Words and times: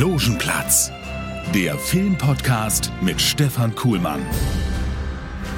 Logenplatz, 0.00 0.90
der 1.54 1.76
Filmpodcast 1.76 2.90
mit 3.02 3.20
Stefan 3.20 3.74
Kuhlmann. 3.74 4.22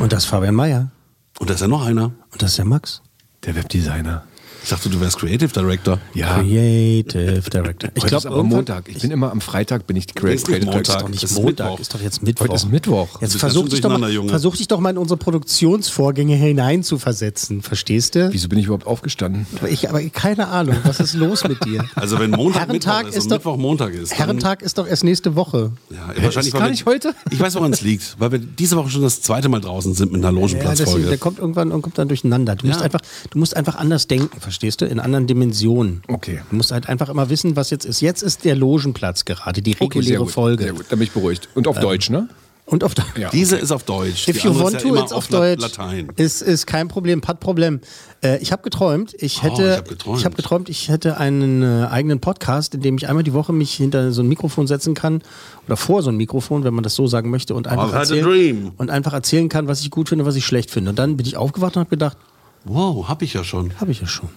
Und 0.01 0.12
das 0.12 0.24
ist 0.24 0.30
Fabian 0.30 0.56
Meyer. 0.56 0.91
Und 1.38 1.48
da 1.48 1.55
ist 1.55 1.60
ja 1.60 1.68
noch 1.68 1.87
einer. 1.87 2.06
Und 2.06 2.42
das 2.42 2.51
ist 2.51 2.59
der 2.59 2.65
Max. 2.65 3.02
Der 3.45 3.55
Webdesigner. 3.55 4.24
Ich 4.65 4.69
dachte, 4.71 4.89
du 4.89 5.01
wärst 5.01 5.19
Creative 5.19 5.48
Director. 5.48 5.98
Ja. 6.15 6.39
Creative 6.39 7.43
Director. 7.51 7.91
Ich 7.95 8.05
glaube, 8.05 8.16
ist 8.16 8.27
aber 8.27 8.43
Montag. 8.45 8.88
Ich 8.88 8.98
bin 9.01 9.11
immer 9.11 9.30
am 9.33 9.41
Freitag 9.41 9.87
bin 9.87 9.97
ich 9.97 10.07
die 10.07 10.15
Creative 10.15 10.35
Ist 10.37 10.48
nicht 10.48 10.61
Creative 10.61 10.66
Montag. 10.77 10.85
Director. 10.85 11.09
nicht 11.11 11.23
Das 11.23 11.30
ist 11.33 11.37
Montag, 11.37 11.66
Mittwoch. 11.66 11.80
ist 11.80 11.95
doch 11.95 12.01
jetzt 12.01 12.23
Mittwoch. 12.23 12.45
Heute 12.45 12.55
ist 12.55 12.71
Mittwoch. 12.71 13.09
Jetzt 13.21 13.21
bist 13.33 13.37
versuch 13.41 13.69
dich, 13.69 13.80
doch 13.80 13.98
mal, 13.98 14.12
versuch 14.29 14.57
dich 14.57 14.69
doch 14.69 14.80
mal 14.80 14.91
in 14.91 14.98
unsere 14.98 15.16
Produktionsvorgänge 15.19 16.37
hinein 16.37 16.83
zu 16.83 16.98
versetzen. 16.98 17.62
Verstehst 17.62 18.15
du? 18.15 18.33
Wieso 18.33 18.48
bin 18.48 18.59
ich 18.59 18.66
überhaupt 18.66 18.87
aufgestanden? 18.87 19.47
Aber 19.59 19.69
ich, 19.69 19.88
aber 19.88 20.01
keine 20.11 20.48
Ahnung, 20.48 20.77
was 20.85 21.01
ist 21.01 21.15
los 21.15 21.45
mit 21.45 21.65
dir? 21.65 21.85
Also 21.95 22.19
wenn 22.19 22.30
Montag 22.30 22.63
Herrentag 22.69 23.05
Mittwoch 23.05 23.09
ist, 23.10 23.16
ist 23.19 23.30
doch- 23.30 23.37
Mittwoch 23.37 23.57
Montag 23.57 23.93
ist. 23.95 24.15
Herrentag 24.19 24.63
ist 24.63 24.79
doch 24.79 24.87
erst 24.87 25.05
nächste 25.05 25.37
Woche. 25.37 25.73
Ja, 25.90 26.09
wahrscheinlich 26.23 26.52
ist 26.55 26.59
gar 26.59 26.68
nicht 26.71 26.85
heute? 26.87 27.15
Ich 27.30 27.38
weiß, 27.38 27.55
woran 27.55 27.73
es 27.73 27.80
liegt. 27.80 28.16
Weil 28.18 28.33
wir 28.33 28.38
diese 28.38 28.77
Woche 28.77 28.90
schon 28.90 29.02
das 29.02 29.21
zweite 29.23 29.49
Mal 29.49 29.60
draußen 29.60 29.95
sind 29.95 30.10
mit 30.13 30.24
einer 30.24 30.37
Ja, 30.37 30.40
deswegen, 30.46 30.59
der 30.60 30.65
Logenplatzfolge. 30.73 31.18
kommt 31.18 31.38
irgendwann 31.38 31.71
und 31.73 31.83
kommt 31.83 31.99
dann 31.99 32.09
durcheinander. 32.09 32.57
Du 32.57 32.66
musst, 32.66 32.80
Ja. 32.80 32.85
einfach, 32.85 33.01
du 33.30 33.38
musst 33.38 33.57
einfach 33.57 33.77
anders 33.77 34.07
denken, 34.09 34.40
verstehst 34.53 34.81
du? 34.83 34.87
In 34.87 35.01
anderen 35.01 35.27
Dimensionen. 35.27 36.03
Okay. 36.09 36.41
Du 36.51 36.57
musst 36.57 36.71
halt 36.73 36.89
einfach 36.89 37.09
immer 37.09 37.31
wissen, 37.31 37.57
was 37.57 37.71
jetzt 37.71 37.85
ist. 37.87 38.01
Jetzt 38.01 38.23
ist 38.23 38.45
der 38.45 38.55
Logenplatz 38.55 39.25
gerade, 39.25 39.63
die 39.63 39.73
Okay, 39.79 39.79
sehr 39.81 40.03
reguläre 40.03 40.25
gut. 40.25 40.31
Folge. 40.33 40.65
Sehr 40.65 40.73
gut, 40.75 40.87
dann 40.91 40.99
bin 40.99 41.09
ich 41.09 41.13
beruhigt. 41.13 41.49
Und 41.55 41.67
auf 41.67 41.81
Deutsch, 41.81 42.11
ne? 42.11 42.29
Und 42.65 42.85
auf 42.85 42.93
Ja. 43.19 43.29
Diese 43.30 43.57
ist 43.57 43.73
auf 43.73 43.83
Deutsch. 43.83 44.29
If 44.29 44.41
Die 44.41 44.47
you 44.47 44.55
want 44.55 44.69
ist 44.69 44.73
ja 44.75 44.79
to, 44.80 44.89
immer 44.95 45.03
it's 45.03 45.13
auf 45.13 45.27
Deutsch. 45.27 45.61
Latein. 45.61 46.09
Ist, 46.17 46.43
ist 46.43 46.67
kein 46.67 46.87
Problem, 46.87 47.21
pat 47.21 47.41
Problem. 47.41 47.80
Äh, 48.23 48.39
ich 48.39 48.53
habe 48.53 48.63
geträumt, 48.63 49.15
ich 49.19 49.43
hätte, 49.43 49.63
Oh, 49.63 49.67
ich 49.67 49.77
hab 49.79 49.89
geträumt. 49.89 50.19
ich 50.21 50.25
habe 50.25 50.37
geträumt, 50.37 50.69
ich 50.69 50.89
hätte 50.89 51.17
einen 51.17 51.63
äh, 51.63 51.87
eigenen 51.91 52.21
Podcast, 52.21 52.75
in 52.77 52.80
dem 52.83 52.97
ich 52.97 53.09
einmal 53.09 53.25
die 53.25 53.33
Woche 53.33 53.53
mich 53.53 53.75
hinter 53.75 54.13
so 54.13 54.23
ein 54.23 54.29
Mikrofon 54.29 54.69
setzen 54.69 54.95
kann 54.95 55.23
oder 55.67 55.77
vor 55.77 56.03
so 56.03 56.11
ein 56.11 56.17
Mikrofon, 56.17 56.63
wenn 56.63 56.73
man 56.73 56.85
das 56.85 56.95
so 56.95 57.07
sagen 57.09 57.30
möchte, 57.30 57.55
und 57.55 57.67
einfach 57.67 57.89
I've 57.89 57.93
had 57.93 57.95
a 57.95 57.99
erzählen 58.01 58.25
dream. 58.25 58.73
und 58.77 58.91
einfach 58.91 59.13
erzählen 59.13 59.49
kann, 59.49 59.67
was 59.67 59.80
ich 59.80 59.91
gut 59.91 60.09
finde, 60.11 60.25
was 60.25 60.37
ich 60.37 60.47
schlecht 60.47 60.71
finde. 60.71 60.91
Und 60.91 60.99
dann 61.01 61.17
bin 61.17 61.27
ich 61.27 61.37
aufgewacht 61.37 61.77
und 61.77 61.80
habe 61.80 61.91
gedacht, 61.91 62.17
Wow, 62.65 63.09
hab 63.09 63.23
ich 63.23 63.35
ja 63.35 63.45
schon. 63.45 63.73
habe 63.80 63.91
ich 63.91 64.00
ja 64.00 64.06
schon. 64.06 64.28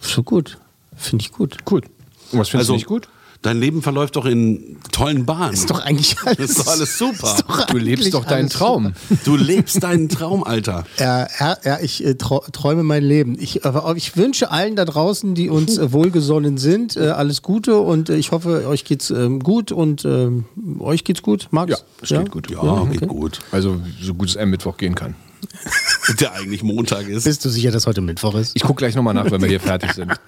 So 0.00 0.22
gut, 0.22 0.58
finde 0.96 1.22
ich 1.22 1.32
gut. 1.32 1.64
Gut. 1.64 1.84
Und 2.32 2.40
was 2.40 2.48
findest 2.48 2.54
Also 2.54 2.72
du 2.72 2.76
nicht 2.76 2.86
gut? 2.86 3.08
Dein 3.42 3.60
Leben 3.60 3.82
verläuft 3.82 4.16
doch 4.16 4.24
in 4.24 4.78
tollen 4.90 5.26
Bahnen. 5.26 5.52
Ist 5.52 5.70
doch 5.70 5.80
eigentlich 5.80 6.16
alles. 6.24 6.36
Das 6.36 6.50
ist 6.50 6.58
doch 6.58 6.72
alles 6.72 6.98
super. 6.98 7.34
Ist 7.36 7.44
doch 7.48 7.66
Du 7.66 7.78
lebst 7.78 8.14
doch 8.14 8.24
deinen 8.24 8.48
Traum. 8.48 8.94
Du 9.24 9.36
lebst 9.36 9.82
deinen 9.82 10.08
Traum, 10.08 10.42
Alter. 10.42 10.84
Ja, 10.98 11.28
ja, 11.38 11.56
ja 11.62 11.78
ich 11.80 12.04
äh, 12.04 12.14
träume 12.16 12.82
mein 12.82 13.04
Leben. 13.04 13.36
Ich, 13.38 13.64
aber 13.64 13.94
ich 13.96 14.16
wünsche 14.16 14.50
allen 14.50 14.74
da 14.74 14.84
draußen, 14.84 15.34
die 15.34 15.50
uns 15.50 15.78
äh, 15.78 15.92
wohlgesonnen 15.92 16.58
sind, 16.58 16.96
äh, 16.96 17.08
alles 17.08 17.42
Gute 17.42 17.78
und 17.78 18.08
äh, 18.08 18.16
ich 18.16 18.32
hoffe, 18.32 18.66
euch 18.66 18.84
geht's 18.84 19.10
ähm, 19.10 19.40
gut 19.40 19.70
und 19.70 20.04
ähm, 20.04 20.46
euch 20.80 21.04
geht's 21.04 21.22
gut, 21.22 21.48
Max? 21.50 21.70
Ja, 21.70 21.78
es 22.02 22.08
geht 22.08 22.30
gut. 22.30 22.50
Ja, 22.50 22.84
geht 22.86 23.06
gut. 23.06 23.40
Also 23.52 23.80
so 24.00 24.14
gut 24.14 24.30
es 24.30 24.36
am 24.36 24.50
Mittwoch 24.50 24.76
gehen 24.76 24.94
kann. 24.94 25.14
Der 26.20 26.32
eigentlich 26.34 26.62
Montag 26.62 27.08
ist. 27.08 27.24
Bist 27.24 27.44
du 27.44 27.48
sicher, 27.48 27.70
dass 27.72 27.86
heute 27.86 28.00
Mittwoch 28.00 28.34
ist? 28.36 28.52
Ich 28.54 28.62
gucke 28.62 28.78
gleich 28.78 28.94
nochmal 28.94 29.14
nach, 29.14 29.30
wenn 29.30 29.40
wir 29.40 29.48
hier 29.48 29.60
fertig 29.60 29.92
sind. 29.92 30.12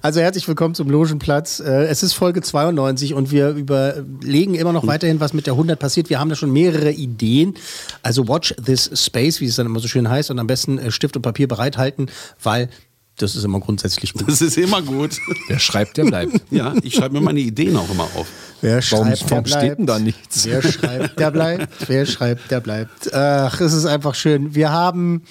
Also 0.00 0.20
herzlich 0.20 0.46
willkommen 0.48 0.74
zum 0.74 0.88
Logenplatz. 0.88 1.60
Äh, 1.60 1.84
Es 1.86 2.02
ist 2.02 2.14
Folge 2.14 2.40
92 2.40 3.14
und 3.14 3.30
wir 3.30 3.50
überlegen 3.50 4.54
immer 4.54 4.72
noch 4.72 4.86
weiterhin, 4.86 5.20
was 5.20 5.32
mit 5.34 5.46
der 5.46 5.54
100 5.54 5.78
passiert. 5.78 6.08
Wir 6.10 6.20
haben 6.20 6.28
da 6.30 6.36
schon 6.36 6.52
mehrere 6.52 6.90
Ideen. 6.90 7.54
Also 8.02 8.28
watch 8.28 8.54
this 8.64 8.90
space, 8.94 9.40
wie 9.40 9.46
es 9.46 9.56
dann 9.56 9.66
immer 9.66 9.80
so 9.80 9.88
schön 9.88 10.08
heißt 10.08 10.30
und 10.30 10.38
am 10.38 10.46
besten 10.46 10.78
äh, 10.78 10.90
Stift 10.90 11.16
und 11.16 11.22
Papier 11.22 11.48
bereithalten, 11.48 12.10
weil 12.42 12.70
das 13.16 13.36
ist 13.36 13.44
immer 13.44 13.60
grundsätzlich 13.60 14.12
gut. 14.12 14.28
Das 14.28 14.40
ist 14.40 14.58
immer 14.58 14.82
gut. 14.82 15.18
Wer 15.48 15.58
schreibt, 15.58 15.96
der 15.96 16.04
bleibt. 16.04 16.40
Ja, 16.50 16.74
ich 16.82 16.94
schreibe 16.94 17.14
mir 17.14 17.20
meine 17.20 17.40
Ideen 17.40 17.76
auch 17.76 17.90
immer 17.90 18.04
auf. 18.14 18.26
Wer 18.60 18.82
Warum, 18.90 19.06
schreibt, 19.08 19.22
der 19.22 19.30
warum 19.30 19.46
steht 19.46 19.62
denn 19.78 19.86
bleibt. 19.86 19.88
da 19.88 19.98
nichts? 19.98 20.44
Wer 20.46 20.62
schreibt, 20.62 21.20
der 21.20 21.30
bleibt. 21.30 21.88
Wer 21.88 22.06
schreibt, 22.06 22.50
der 22.50 22.60
bleibt. 22.60 23.12
Ach, 23.12 23.60
es 23.60 23.72
ist 23.72 23.84
einfach 23.86 24.14
schön. 24.14 24.54
Wir 24.54 24.70
haben 24.70 25.22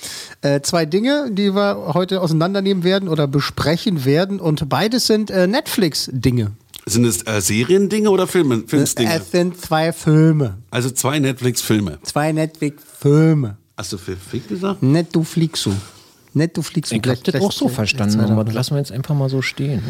äh, 0.42 0.62
zwei 0.62 0.86
Dinge, 0.86 1.30
die 1.32 1.56
wir 1.56 1.94
heute 1.94 2.22
auseinandernehmen 2.22 2.84
werden 2.84 3.10
oder 3.10 3.28
besprechen 3.28 4.06
werden. 4.06 4.40
Und 4.40 4.70
beides 4.70 5.08
sind 5.08 5.32
äh, 5.32 5.48
Netflix-Dinge. 5.48 6.52
Sind 6.86 7.06
es 7.06 7.26
äh, 7.26 7.42
Seriendinge 7.42 8.10
oder 8.10 8.28
Filme, 8.28 8.64
Filmsdinge? 8.68 9.14
Es 9.14 9.32
sind 9.32 9.60
zwei 9.60 9.94
Filme. 9.94 10.58
Also 10.70 10.90
zwei 10.90 11.20
Netflix-Filme. 11.20 12.00
Zwei 12.04 12.32
Netflix-Filme. 12.34 13.58
Hast 13.78 13.94
du 13.94 13.98
für 13.98 14.16
Fick 14.16 14.48
gesagt? 14.50 14.84
Netflixu. 16.36 16.96
Ich 16.96 17.02
habe 17.08 17.20
das 17.24 17.42
auch 17.42 17.52
so 17.52 17.68
verstanden, 17.68 18.20
aber 18.20 18.44
das 18.44 18.54
lassen 18.54 18.76
wir 18.76 18.80
jetzt 18.80 18.92
einfach 18.92 19.16
mal 19.16 19.30
so 19.30 19.42
stehen. 19.42 19.84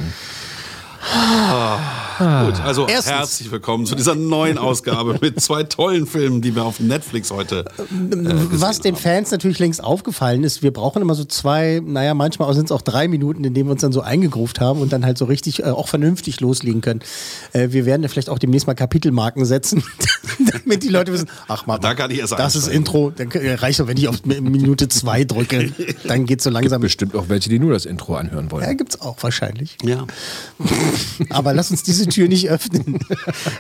Gut, 2.18 2.62
also 2.64 2.88
Erstens. 2.88 3.14
herzlich 3.14 3.52
willkommen 3.52 3.86
zu 3.86 3.96
dieser 3.96 4.16
neuen 4.16 4.58
Ausgabe 4.58 5.18
mit 5.22 5.42
zwei 5.42 5.64
tollen 5.64 6.06
Filmen, 6.06 6.42
die 6.42 6.56
wir 6.56 6.64
auf 6.64 6.80
Netflix 6.80 7.32
heute. 7.32 7.66
Was 7.90 8.80
den 8.80 8.96
Fans 8.96 9.32
natürlich 9.32 9.60
längst 9.60 9.84
aufgefallen 9.84 10.44
ist, 10.44 10.62
wir 10.64 10.72
brauchen 10.72 11.02
immer 11.02 11.16
so 11.16 11.26
zwei, 11.26 11.82
naja, 11.84 12.14
manchmal 12.14 12.54
sind 12.54 12.66
es 12.66 12.72
auch 12.72 12.82
drei 12.82 13.08
Minuten, 13.08 13.44
in 13.44 13.54
denen 13.54 13.68
wir 13.68 13.74
uns 13.74 13.82
dann 13.82 13.92
so 13.92 14.02
eingegruft 14.02 14.62
haben 14.62 14.80
und 14.80 14.94
dann 14.94 15.06
halt 15.06 15.18
so 15.18 15.26
richtig 15.26 15.62
äh, 15.64 15.66
auch 15.66 15.88
vernünftig 15.88 16.40
loslegen 16.40 16.82
können. 16.82 17.02
Äh, 17.52 17.70
wir 17.72 17.86
werden 17.86 18.04
ja 18.04 18.10
vielleicht 18.10 18.30
auch 18.30 18.40
demnächst 18.40 18.68
mal 18.68 18.74
Kapitelmarken 18.76 19.44
setzen, 19.46 19.84
damit 20.64 20.84
die 20.84 20.90
Leute 20.90 21.12
wissen, 21.12 21.30
ach 21.48 21.66
mal, 21.66 21.80
Da 21.80 21.96
kann 21.96 22.12
ich 22.12 22.20
erst 22.20 22.34
das 22.34 22.56
ist. 22.56 22.68
Intro, 22.68 23.10
dann 23.10 23.30
äh, 23.32 23.56
reicht 23.56 23.80
doch, 23.80 23.88
wenn 23.88 23.98
ich 23.98 24.08
auf 24.08 24.24
Minute 24.26 24.88
zwei 24.88 25.24
drücke, 25.24 25.72
dann 26.08 26.26
geht's 26.26 26.44
so 26.44 26.50
langsam. 26.50 26.82
Bestimmt 26.82 27.16
auch 27.16 27.28
welche, 27.28 27.50
die 27.50 27.60
nur 27.60 27.74
das 27.74 27.86
Intro 27.86 28.16
anhören 28.16 28.52
wollen. 28.52 28.64
Ja, 28.64 28.74
gibt's 28.74 29.02
auch 29.02 29.18
wahrscheinlich. 29.22 29.78
Ja. 29.84 30.06
Aber 31.30 31.54
lass 31.54 31.72
uns 31.72 31.84
diese 31.84 32.08
Tür 32.08 32.28
nicht 32.28 32.50
öffnen. 32.50 33.00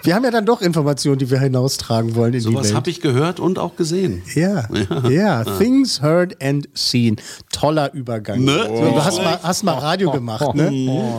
Wir 0.04 0.16
haben 0.16 0.24
ja 0.24 0.32
dann 0.32 0.46
doch 0.46 0.62
Informationen, 0.62 1.18
die 1.18 1.30
wir 1.30 1.40
hinaustragen 1.40 2.16
wollen 2.16 2.34
in 2.34 2.40
die 2.40 2.44
Sowas 2.44 2.66
Welt. 2.66 2.76
habe 2.76 2.90
ich 2.90 3.02
gehört 3.02 3.40
und 3.40 3.60
auch 3.60 3.76
gesehen. 3.76 4.22
Ja, 4.36 4.68
ja, 5.10 5.44
Things 5.44 6.02
Heard 6.02 6.42
and 6.42 6.68
Seen. 6.74 7.18
Toller 7.52 7.94
Übergang. 7.94 8.44
Ne? 8.44 8.66
So, 8.68 8.92
du 8.92 9.04
hast 9.04 9.18
mal, 9.18 9.40
hast 9.42 9.64
mal 9.64 9.74
Radio 9.74 10.12
gemacht, 10.12 10.56
ne? 10.56 10.72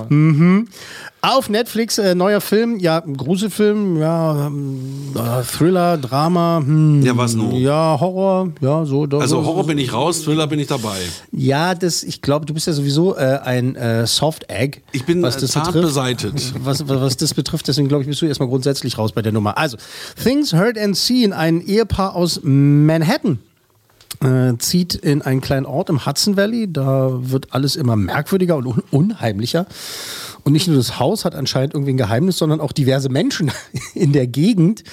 Mhm. 0.08 0.68
Auf 1.26 1.48
Netflix, 1.48 1.96
äh, 1.96 2.14
neuer 2.14 2.42
Film, 2.42 2.78
ja, 2.78 3.00
Gruselfilm, 3.00 3.96
ja, 3.98 4.46
ähm, 4.48 5.14
äh, 5.14 5.42
Thriller, 5.42 5.96
Drama, 5.96 6.60
hm, 6.62 7.00
Ja, 7.02 7.16
was 7.16 7.34
nun? 7.34 7.54
Ja, 7.54 7.96
Horror, 7.98 8.50
ja, 8.60 8.84
so. 8.84 9.06
doch, 9.06 9.22
Also 9.22 9.40
so, 9.40 9.46
Horror 9.46 9.62
so. 9.62 9.68
bin 9.68 9.78
ich 9.78 9.90
raus, 9.90 10.22
Thriller 10.22 10.46
bin 10.46 10.58
ich 10.60 10.66
dabei. 10.66 10.98
Ja, 11.32 11.74
das, 11.74 12.02
ich 12.02 12.20
glaube, 12.20 12.44
du 12.44 12.52
bist 12.52 12.66
ja 12.66 12.74
sowieso 12.74 13.16
äh, 13.16 13.38
ein 13.42 13.74
äh, 13.74 14.06
Soft 14.06 14.50
Egg. 14.50 14.80
Ich 14.92 15.06
bin 15.06 15.22
was 15.22 15.36
äh, 15.36 15.40
das 15.40 15.52
zart 15.52 15.66
betrifft. 15.68 15.86
beseitet. 15.86 16.52
Was, 16.62 16.86
was, 16.86 17.00
was 17.00 17.16
das 17.16 17.32
betrifft, 17.32 17.68
deswegen 17.68 17.88
glaube 17.88 18.02
ich, 18.02 18.08
bist 18.08 18.20
du 18.20 18.26
erstmal 18.26 18.50
grundsätzlich 18.50 18.98
raus 18.98 19.12
bei 19.12 19.22
der 19.22 19.32
Nummer. 19.32 19.56
Also, 19.56 19.78
Things 20.22 20.52
Heard 20.52 20.76
and 20.78 20.94
Seen, 20.94 21.32
ein 21.32 21.62
Ehepaar 21.62 22.16
aus 22.16 22.40
Manhattan. 22.42 23.38
Äh, 24.22 24.56
zieht 24.58 24.94
in 24.94 25.22
einen 25.22 25.40
kleinen 25.40 25.66
Ort 25.66 25.90
im 25.90 26.06
Hudson 26.06 26.36
Valley. 26.36 26.72
Da 26.72 27.10
wird 27.14 27.48
alles 27.52 27.76
immer 27.76 27.96
merkwürdiger 27.96 28.56
und 28.56 28.66
un 28.66 28.82
unheimlicher. 28.90 29.66
Und 30.44 30.52
nicht 30.52 30.68
nur 30.68 30.76
das 30.76 30.98
Haus 30.98 31.24
hat 31.24 31.34
anscheinend 31.34 31.74
irgendwie 31.74 31.94
ein 31.94 31.96
Geheimnis, 31.96 32.36
sondern 32.36 32.60
auch 32.60 32.72
diverse 32.72 33.08
Menschen 33.08 33.50
in 33.94 34.12
der 34.12 34.26
Gegend. 34.26 34.84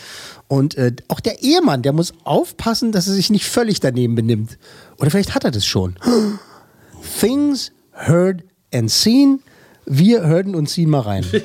Und 0.48 0.76
äh, 0.76 0.94
auch 1.10 1.20
der 1.20 1.44
Ehemann, 1.44 1.82
der 1.82 1.94
muss 1.94 2.14
aufpassen, 2.24 2.92
dass 2.92 3.08
er 3.08 3.14
sich 3.14 3.30
nicht 3.30 3.46
völlig 3.46 3.80
daneben 3.80 4.16
benimmt. 4.16 4.58
Oder 4.98 5.12
vielleicht 5.12 5.36
hat 5.36 5.44
er 5.44 5.52
das 5.52 5.66
schon. 5.66 5.96
Things 7.20 7.72
Heard 7.94 8.44
and 8.74 8.90
Seen. 8.90 9.42
Wir 9.86 10.26
hörten 10.26 10.56
und 10.56 10.68
ziehen 10.68 10.90
mal 10.90 11.02
rein. 11.02 11.26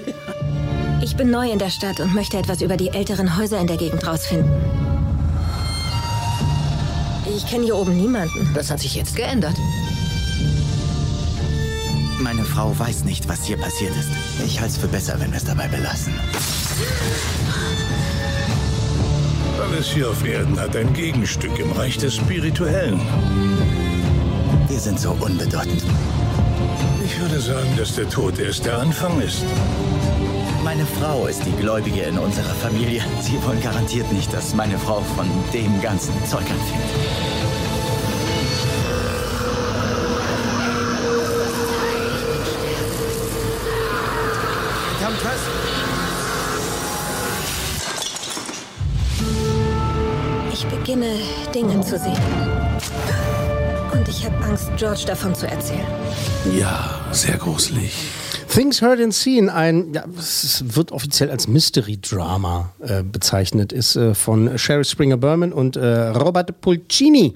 Ich 1.02 1.14
bin 1.14 1.30
neu 1.30 1.48
in 1.50 1.58
der 1.58 1.70
Stadt 1.70 2.00
und 2.00 2.14
möchte 2.14 2.36
etwas 2.36 2.62
über 2.62 2.76
die 2.76 2.88
älteren 2.88 3.36
Häuser 3.36 3.60
in 3.60 3.68
der 3.68 3.76
Gegend 3.76 4.04
rausfinden. 4.04 4.50
Ich 7.36 7.46
kenne 7.46 7.64
hier 7.64 7.76
oben 7.76 7.96
niemanden. 7.96 8.50
Das 8.54 8.70
hat 8.70 8.80
sich 8.80 8.96
jetzt 8.96 9.14
geändert. 9.14 9.54
Meine 12.18 12.44
Frau 12.44 12.76
weiß 12.78 13.04
nicht, 13.04 13.28
was 13.28 13.44
hier 13.44 13.58
passiert 13.58 13.94
ist. 13.96 14.08
Ich 14.44 14.60
halte 14.60 14.74
es 14.74 14.78
für 14.78 14.88
besser, 14.88 15.20
wenn 15.20 15.30
wir 15.30 15.36
es 15.36 15.44
dabei 15.44 15.68
belassen. 15.68 16.14
Alles 19.60 19.88
hier 19.88 20.08
auf 20.08 20.24
Erden 20.26 20.58
hat 20.58 20.76
ein 20.76 20.92
Gegenstück 20.94 21.58
im 21.58 21.72
Reich 21.72 21.98
des 21.98 22.16
Spirituellen. 22.16 23.00
Wir 24.68 24.78
sind 24.78 24.98
so 24.98 25.12
unbedeutend. 25.12 25.82
Ich 27.04 27.20
würde 27.20 27.40
sagen, 27.40 27.76
dass 27.76 27.94
der 27.94 28.08
Tod 28.08 28.38
erst 28.38 28.64
der 28.64 28.78
Anfang 28.78 29.20
ist. 29.20 29.44
Meine 30.64 30.86
Frau 30.86 31.26
ist 31.26 31.44
die 31.44 31.52
Gläubige 31.52 32.02
in 32.02 32.18
unserer 32.18 32.54
Familie. 32.54 33.02
Sie 33.20 33.42
wollen 33.44 33.60
garantiert 33.60 34.10
nicht, 34.12 34.32
dass 34.32 34.54
meine 34.54 34.78
Frau 34.78 35.00
von 35.16 35.26
dem 35.52 35.80
ganzen 35.80 36.12
Zeug 36.26 36.42
anfängt. 36.42 37.55
Ich 50.52 50.66
beginne, 50.66 51.18
Dinge 51.54 51.80
zu 51.80 51.98
sehen. 51.98 52.16
Und 53.92 54.08
ich 54.08 54.24
habe 54.24 54.36
Angst, 54.44 54.70
George 54.76 55.04
davon 55.06 55.34
zu 55.34 55.46
erzählen. 55.46 55.86
Ja, 56.56 57.00
sehr 57.12 57.36
gruselig. 57.36 57.92
Things 58.48 58.80
Heard 58.80 59.00
and 59.00 59.12
Seen, 59.12 59.50
ein, 59.50 59.92
ja, 59.92 60.04
es 60.18 60.64
wird 60.66 60.92
offiziell 60.92 61.30
als 61.30 61.48
Mystery-Drama 61.48 62.72
äh, 62.80 63.02
bezeichnet, 63.02 63.72
ist 63.72 63.96
äh, 63.96 64.14
von 64.14 64.56
Sherry 64.58 64.84
Springer 64.84 65.16
Berman 65.16 65.52
und 65.52 65.76
äh, 65.76 66.08
Robert 66.08 66.60
Pulcini. 66.60 67.34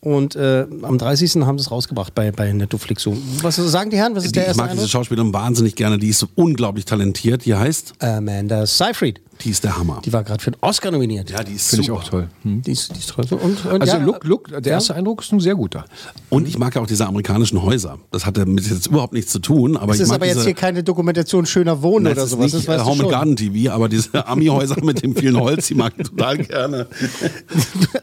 Und 0.00 0.34
äh, 0.34 0.66
am 0.82 0.96
30. 0.96 1.42
haben 1.42 1.58
sie 1.58 1.64
es 1.64 1.70
rausgebracht 1.70 2.14
bei, 2.14 2.32
bei 2.32 2.52
Netflix. 2.52 3.02
So, 3.02 3.16
was 3.42 3.56
sagen 3.56 3.90
die 3.90 3.98
Herren? 3.98 4.14
Was 4.16 4.24
ist 4.24 4.30
Die, 4.30 4.38
der 4.38 4.44
ich 4.44 4.48
erste 4.48 4.62
mag 4.62 4.70
diese 4.70 4.82
Eindruck? 4.82 4.90
Schauspielerin 4.90 5.32
wahnsinnig 5.34 5.74
gerne. 5.74 5.98
Die 5.98 6.08
ist 6.08 6.20
so 6.20 6.28
unglaublich 6.36 6.86
talentiert. 6.86 7.44
Die 7.44 7.54
heißt, 7.54 7.94
Amanda 7.98 8.64
Seyfried. 8.66 9.20
Die 9.42 9.50
ist 9.50 9.64
der 9.64 9.76
Hammer. 9.78 10.00
Die 10.04 10.12
war 10.12 10.22
gerade 10.24 10.42
für 10.42 10.50
den 10.50 10.58
Oscar 10.60 10.90
nominiert. 10.90 11.30
Ja, 11.30 11.42
die 11.42 11.52
ist 11.54 11.68
Finde 11.70 11.84
ich 11.84 11.90
auch 11.90 12.04
toll. 12.04 12.28
Hm. 12.42 12.62
Die 12.62 12.72
ist, 12.72 12.94
die 12.94 12.98
ist 12.98 13.10
toll. 13.10 13.24
Und, 13.30 13.64
und 13.66 13.80
Also 13.82 13.96
ja, 13.96 14.02
Look, 14.02 14.24
Look, 14.24 14.48
der 14.48 14.72
erste 14.72 14.94
Eindruck 14.94 15.22
ist 15.22 15.32
ein 15.32 15.40
sehr 15.40 15.54
guter. 15.54 15.84
Und 16.28 16.46
ich 16.48 16.58
mag 16.58 16.74
ja 16.74 16.80
auch 16.82 16.86
diese 16.86 17.06
amerikanischen 17.06 17.62
Häuser. 17.62 17.98
Das 18.10 18.26
hat 18.26 18.36
damit 18.36 18.68
jetzt 18.68 18.86
überhaupt 18.86 19.12
nichts 19.12 19.32
zu 19.32 19.38
tun. 19.38 19.76
Aber 19.76 19.92
Es 19.92 19.98
ich 19.98 20.02
ist 20.04 20.08
mag 20.08 20.16
aber 20.16 20.26
jetzt 20.26 20.36
diese, 20.36 20.46
hier 20.46 20.54
keine 20.54 20.82
Dokumentation 20.82 21.46
schöner 21.46 21.82
Wohnen 21.82 22.04
Nein, 22.04 22.12
oder 22.14 22.26
sowas. 22.26 22.44
nicht 22.52 22.54
das 22.56 22.64
äh, 22.64 22.68
weißt 22.78 22.84
Home 22.84 23.02
and. 23.02 23.10
Garden 23.10 23.36
TV, 23.36 23.72
aber 23.72 23.88
diese 23.88 24.26
Ami-Häuser 24.26 24.82
mit 24.84 25.02
dem 25.02 25.14
vielen 25.16 25.38
Holz, 25.38 25.66
die 25.68 25.74
mag 25.74 25.92
ich 25.98 26.06
total 26.08 26.38
gerne. 26.38 26.86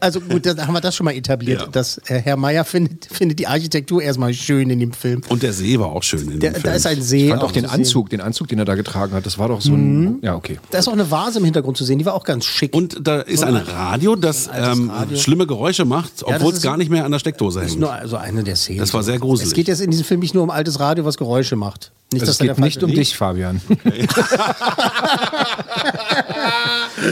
Also 0.00 0.20
gut, 0.20 0.46
da 0.46 0.56
haben 0.66 0.74
wir 0.74 0.80
das 0.80 0.94
schon 0.94 1.04
mal 1.04 1.14
etabliert, 1.14 1.60
Ja. 1.62 1.66
dass 1.68 1.98
äh, 2.06 2.20
Herr 2.20 2.36
Meier 2.36 2.64
findet, 2.64 3.06
findet 3.06 3.38
die 3.38 3.46
Architektur 3.46 4.02
erstmal 4.02 4.32
schön 4.34 4.70
in 4.70 4.78
dem 4.80 4.92
Film. 4.92 5.22
Und 5.28 5.42
der 5.42 5.52
See 5.52 5.78
war 5.78 5.88
auch 5.88 6.02
schön 6.02 6.30
in 6.30 6.40
Der, 6.40 6.50
dem 6.52 6.54
da 6.54 6.60
Film. 6.70 6.74
ist 6.76 6.86
ein 6.86 7.02
See. 7.02 7.24
Ich 7.24 7.30
fand 7.30 7.42
auch 7.42 7.52
den 7.52 7.64
zu 7.64 7.70
sehen. 7.70 7.78
Anzug, 7.80 8.10
den 8.10 8.20
Anzug, 8.20 8.48
den 8.48 8.58
er 8.58 8.64
da 8.64 8.74
getragen 8.74 9.12
hat, 9.12 9.26
das 9.26 9.38
war 9.38 9.48
doch 9.48 9.60
so 9.60 9.72
ein. 9.72 10.18
Ja, 10.22 10.34
okay. 10.36 10.58
Da 10.70 10.78
ist 10.78 10.88
auch 10.88 10.92
eine 10.92 11.10
Vase 11.10 11.27
im 11.36 11.44
Hintergrund 11.44 11.76
zu 11.76 11.84
sehen, 11.84 11.98
die 11.98 12.04
war 12.04 12.14
auch 12.14 12.24
ganz 12.24 12.44
schick. 12.44 12.74
Und 12.74 13.06
da 13.06 13.20
ist 13.20 13.42
ein 13.44 13.56
Radio, 13.56 14.16
das 14.16 14.48
altes 14.48 14.78
ähm, 14.78 14.90
Radio. 14.90 15.16
schlimme 15.16 15.46
Geräusche 15.46 15.84
macht, 15.84 16.22
das 16.22 16.24
obwohl 16.24 16.52
es 16.52 16.62
gar 16.62 16.76
nicht 16.76 16.90
mehr 16.90 17.04
an 17.04 17.12
der 17.12 17.18
Steckdose 17.18 17.60
das 17.60 17.66
ist 17.68 17.72
hängt. 17.72 17.80
nur 17.82 17.92
also 17.92 18.16
eine 18.16 18.42
der 18.44 18.56
Szenen. 18.56 18.80
Das 18.80 18.94
war 18.94 19.02
sehr 19.02 19.18
gruselig. 19.18 19.48
Es 19.48 19.54
geht 19.54 19.68
jetzt 19.68 19.80
in 19.80 19.90
diesem 19.90 20.04
Film 20.04 20.20
nicht 20.20 20.34
nur 20.34 20.42
um 20.42 20.50
altes 20.50 20.80
Radio, 20.80 21.04
was 21.04 21.16
Geräusche 21.16 21.56
macht. 21.56 21.92
Nicht, 22.12 22.22
Also 22.22 22.32
es 22.32 22.38
geht 22.38 22.58
nicht 22.58 22.82
um 22.82 22.90
dich, 22.92 23.16
Fabian. 23.16 23.60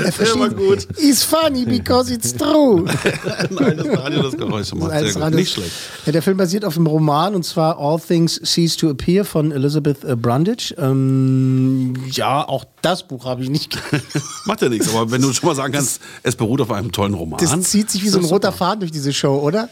Er 0.04 0.12
versteht. 0.12 0.88
It's 0.98 1.22
funny 1.22 1.64
because 1.64 2.12
it's 2.12 2.34
true. 2.34 2.84
ein 3.38 3.58
altes 3.58 3.98
Radio, 3.98 4.22
das 4.22 4.36
Geräusche 4.36 4.76
macht. 4.76 4.90
Gut. 4.92 5.16
Radio. 5.16 5.38
Nicht 5.38 5.52
schlecht. 5.52 5.70
Ja, 6.06 6.12
der 6.12 6.22
Film 6.22 6.36
basiert 6.36 6.64
auf 6.64 6.76
einem 6.76 6.86
Roman 6.86 7.34
und 7.34 7.44
zwar 7.44 7.78
All 7.78 8.00
Things 8.00 8.40
Cease 8.42 8.76
to 8.76 8.90
Appear 8.90 9.24
von 9.24 9.52
Elizabeth 9.52 10.02
äh, 10.04 10.16
Brundage. 10.16 10.74
Ähm, 10.78 11.94
ja, 12.10 12.46
auch 12.46 12.64
das 12.82 13.06
Buch 13.06 13.24
habe 13.24 13.42
ich 13.42 13.48
nicht 13.50 13.70
gelesen. 13.90 14.05
Macht 14.46 14.62
ja 14.62 14.68
nichts, 14.68 14.88
aber 14.88 15.10
wenn 15.10 15.20
du 15.22 15.32
schon 15.32 15.48
mal 15.48 15.54
sagen 15.54 15.72
kannst, 15.72 16.00
es 16.22 16.36
beruht 16.36 16.60
auf 16.60 16.70
einem 16.70 16.92
tollen 16.92 17.14
Roman. 17.14 17.38
Das 17.40 17.60
zieht 17.62 17.90
sich 17.90 18.02
wie 18.02 18.08
so 18.08 18.18
ein 18.18 18.24
roter 18.24 18.52
Faden 18.52 18.80
durch 18.80 18.92
diese 18.92 19.12
Show, 19.12 19.38
oder? 19.38 19.68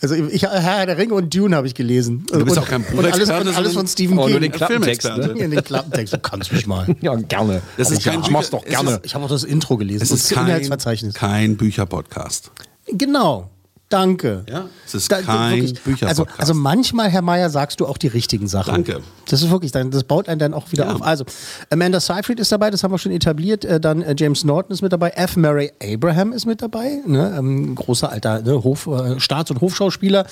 Also 0.00 0.14
ich, 0.14 0.42
Herr 0.42 0.86
der 0.86 0.98
Ringe 0.98 1.14
und 1.14 1.34
Dune 1.34 1.56
habe 1.56 1.66
ich 1.66 1.74
gelesen. 1.74 2.26
Du 2.30 2.44
bist 2.44 2.56
und, 2.56 2.62
auch 2.62 2.68
kein 2.68 2.84
und 2.84 3.04
alles, 3.04 3.28
und 3.30 3.56
alles 3.56 3.72
von 3.74 3.86
Stephen 3.86 4.18
Oh, 4.18 4.22
King. 4.24 4.32
nur 4.32 4.40
den 4.40 4.52
Klappentext. 4.52 5.02
Filmexperte. 5.02 5.42
In 5.44 5.50
den 5.50 5.64
Klappentext. 5.64 6.12
Du 6.14 6.18
kannst 6.18 6.52
mich 6.52 6.66
mal. 6.66 6.86
Ja, 7.00 7.14
gerne. 7.16 7.60
Das 7.76 7.90
ist 7.90 8.04
ja, 8.04 8.12
kein 8.12 8.20
ich 8.22 8.30
mach's 8.30 8.50
doch 8.50 8.64
gerne. 8.64 8.92
ist- 8.92 9.00
Ich 9.04 9.14
habe 9.14 9.24
auch 9.24 9.28
das 9.28 9.44
Intro 9.44 9.76
gelesen. 9.76 10.02
Es 10.02 10.10
ist 10.10 10.30
kein, 10.32 10.68
kein 11.12 11.56
Bücherpodcast. 11.56 12.50
Genau. 12.88 13.50
Danke. 13.90 14.44
Ja, 14.50 14.64
es 14.86 14.94
ist 14.94 15.08
kein 15.10 15.24
wirklich. 15.26 15.80
Bücherpodcast. 15.82 16.08
Also, 16.20 16.26
also 16.38 16.54
manchmal, 16.54 17.10
Herr 17.10 17.22
Meier, 17.22 17.48
sagst 17.50 17.78
du 17.80 17.86
auch 17.86 17.98
die 17.98 18.08
richtigen 18.08 18.48
Sachen. 18.48 18.72
Danke. 18.72 19.00
Das 19.28 19.40
ist 19.42 19.50
wirklich, 19.50 19.70
dann- 19.72 19.90
das 19.90 20.02
baut 20.04 20.28
einen 20.28 20.38
dann 20.40 20.52
auch 20.54 20.72
wieder 20.72 20.86
Ja. 20.86 20.94
auf. 20.94 21.02
Also, 21.02 21.24
Amanda 21.70 22.00
Seyfried 22.00 22.40
ist 22.40 22.50
dabei, 22.50 22.70
das 22.70 22.82
haben 22.82 22.90
wir 22.92 22.98
schon 22.98 23.12
etabliert. 23.12 23.64
Äh, 23.64 23.78
Dann 23.78 24.02
äh, 24.02 24.14
James 24.18 24.42
Norton 24.42 24.72
ist 24.72 24.82
mit 24.82 24.92
dabei. 24.92 25.10
F. 25.10 25.36
Murray 25.36 25.70
Abraham 25.82 26.32
ist 26.32 26.44
mit 26.46 26.60
dabei. 26.62 27.00
Ne? 27.06 27.34
Ähm, 27.38 27.74
großer 27.74 28.10
alter 28.10 28.40
ne? 28.42 28.64
Hof, 28.64 28.86
äh, 28.86 29.20
Staats- 29.20 29.50
und 29.50 29.60
Hofschauspieler. 29.60 30.26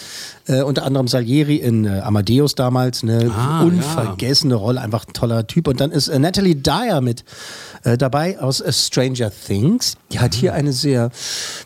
Äh, 0.47 0.63
unter 0.63 0.85
anderem 0.85 1.07
Salieri 1.07 1.57
in 1.57 1.85
äh, 1.85 2.01
Amadeus 2.01 2.55
damals. 2.55 3.03
Eine 3.03 3.31
Ah, 3.37 3.63
unvergessene 3.63 4.55
Rolle, 4.55 4.81
einfach 4.81 5.07
ein 5.07 5.13
toller 5.13 5.47
Typ. 5.47 5.69
Und 5.69 5.81
dann 5.81 5.93
ist 5.93 6.09
äh, 6.09 6.19
Natalie 6.19 6.57
Dyer 6.57 7.01
mit 7.01 7.25
äh, 7.85 7.97
dabei 7.99 8.41
aus 8.41 8.61
äh, 8.61 8.73
Stranger 8.73 9.31
Things. 9.31 9.97
Die 10.11 10.19
hat 10.21 10.35
hier 10.35 10.55
eine 10.55 10.73
sehr 10.73 11.11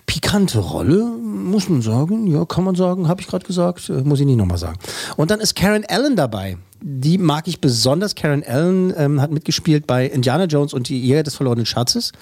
pikante 0.06 0.58
Rolle, 0.58 1.04
muss 1.04 1.68
man 1.68 1.82
sagen. 1.86 2.26
Ja, 2.26 2.44
kann 2.44 2.64
man 2.64 2.74
sagen, 2.74 3.08
habe 3.08 3.22
ich 3.22 3.26
gerade 3.26 3.46
gesagt. 3.46 3.88
Äh, 3.88 4.02
muss 4.02 4.20
ich 4.20 4.26
nicht 4.26 4.36
nochmal 4.36 4.58
sagen. 4.58 4.78
Und 5.16 5.30
dann 5.30 5.40
ist 5.40 5.56
Karen 5.56 5.84
Allen 5.88 6.16
dabei. 6.16 6.58
Die 6.82 7.16
mag 7.16 7.48
ich 7.48 7.60
besonders. 7.60 8.14
Karen 8.14 8.44
Allen 8.44 8.92
ähm, 8.96 9.20
hat 9.22 9.30
mitgespielt 9.30 9.86
bei 9.86 10.06
Indiana 10.06 10.44
Jones 10.44 10.74
und 10.74 10.88
die 10.90 11.00
Jäger 11.00 11.22
des 11.22 11.34
verlorenen 11.34 11.64
Schatzes. 11.64 12.12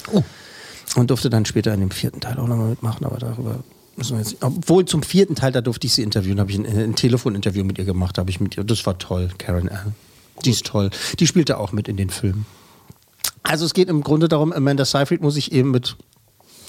Und 0.94 1.10
durfte 1.10 1.28
dann 1.30 1.44
später 1.44 1.74
in 1.74 1.80
dem 1.80 1.90
vierten 1.90 2.20
Teil 2.20 2.38
auch 2.38 2.46
nochmal 2.46 2.68
mitmachen, 2.68 3.04
aber 3.04 3.18
darüber 3.18 3.56
müssen 3.96 4.16
wir 4.16 4.22
jetzt. 4.22 4.36
Obwohl 4.42 4.84
zum 4.84 5.02
vierten 5.02 5.34
Teil, 5.34 5.50
da 5.50 5.60
durfte 5.60 5.86
ich 5.86 5.94
sie 5.94 6.02
interviewen, 6.02 6.38
habe 6.38 6.52
ich 6.52 6.58
ein, 6.58 6.66
ein 6.66 6.94
Telefoninterview 6.94 7.64
mit 7.64 7.78
ihr 7.78 7.84
gemacht, 7.84 8.18
habe 8.18 8.30
ich 8.30 8.38
mit 8.38 8.56
ihr. 8.56 8.62
Das 8.62 8.86
war 8.86 8.98
toll, 8.98 9.30
Karen 9.38 9.68
Allen. 9.68 9.94
Die 10.44 10.50
ist 10.50 10.66
toll. 10.66 10.90
Die 11.18 11.26
spielte 11.26 11.58
auch 11.58 11.72
mit 11.72 11.88
in 11.88 11.96
den 11.96 12.10
Filmen. 12.10 12.46
Also 13.42 13.66
es 13.66 13.74
geht 13.74 13.88
im 13.88 14.02
Grunde 14.02 14.28
darum, 14.28 14.52
Amanda 14.52 14.84
Seyfried 14.84 15.20
muss 15.20 15.34
sich 15.34 15.52
eben 15.52 15.70
mit, 15.70 15.96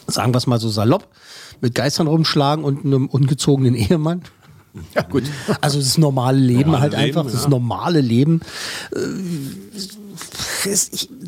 sagen 0.07 0.33
wir 0.33 0.37
es 0.37 0.47
mal 0.47 0.59
so 0.59 0.69
salopp, 0.69 1.07
mit 1.61 1.75
Geistern 1.75 2.07
rumschlagen 2.07 2.63
und 2.63 2.85
einem 2.85 3.07
ungezogenen 3.07 3.75
Ehemann. 3.75 4.21
Ja, 4.93 5.03
gut. 5.03 5.23
Also 5.61 5.79
das 5.79 5.97
normale 5.97 6.37
Leben 6.37 6.71
Normale 6.71 6.81
halt 6.81 6.91
Leben, 6.93 7.17
einfach, 7.17 7.31
das 7.31 7.43
ja. 7.43 7.49
normale 7.49 8.01
Leben. 8.01 8.41
Äh, 8.93 8.97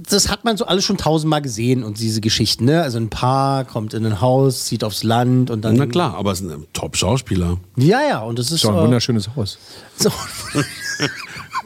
Das 0.09 0.29
hat 0.29 0.43
man 0.43 0.57
so 0.57 0.65
alles 0.65 0.83
schon 0.83 0.97
tausendmal 0.97 1.41
gesehen 1.41 1.83
und 1.83 1.99
diese 1.99 2.21
Geschichten, 2.21 2.65
ne? 2.65 2.81
Also 2.81 2.97
ein 2.97 3.09
Paar 3.09 3.65
kommt 3.65 3.93
in 3.93 4.05
ein 4.05 4.19
Haus, 4.19 4.65
zieht 4.65 4.83
aufs 4.83 5.03
Land 5.03 5.49
und 5.49 5.63
dann. 5.63 5.75
Na 5.75 5.85
klar, 5.85 6.15
aber 6.15 6.31
es 6.31 6.41
ist 6.41 6.49
ein 6.51 6.65
Top-Schauspieler. 6.73 7.57
Ja, 7.77 8.01
ja, 8.01 8.19
und 8.19 8.37
das 8.39 8.51
ist 8.51 8.63
doch 8.63 8.75
ein 8.75 8.83
wunderschönes 8.83 9.29
Haus. 9.35 9.57
so. 9.97 10.11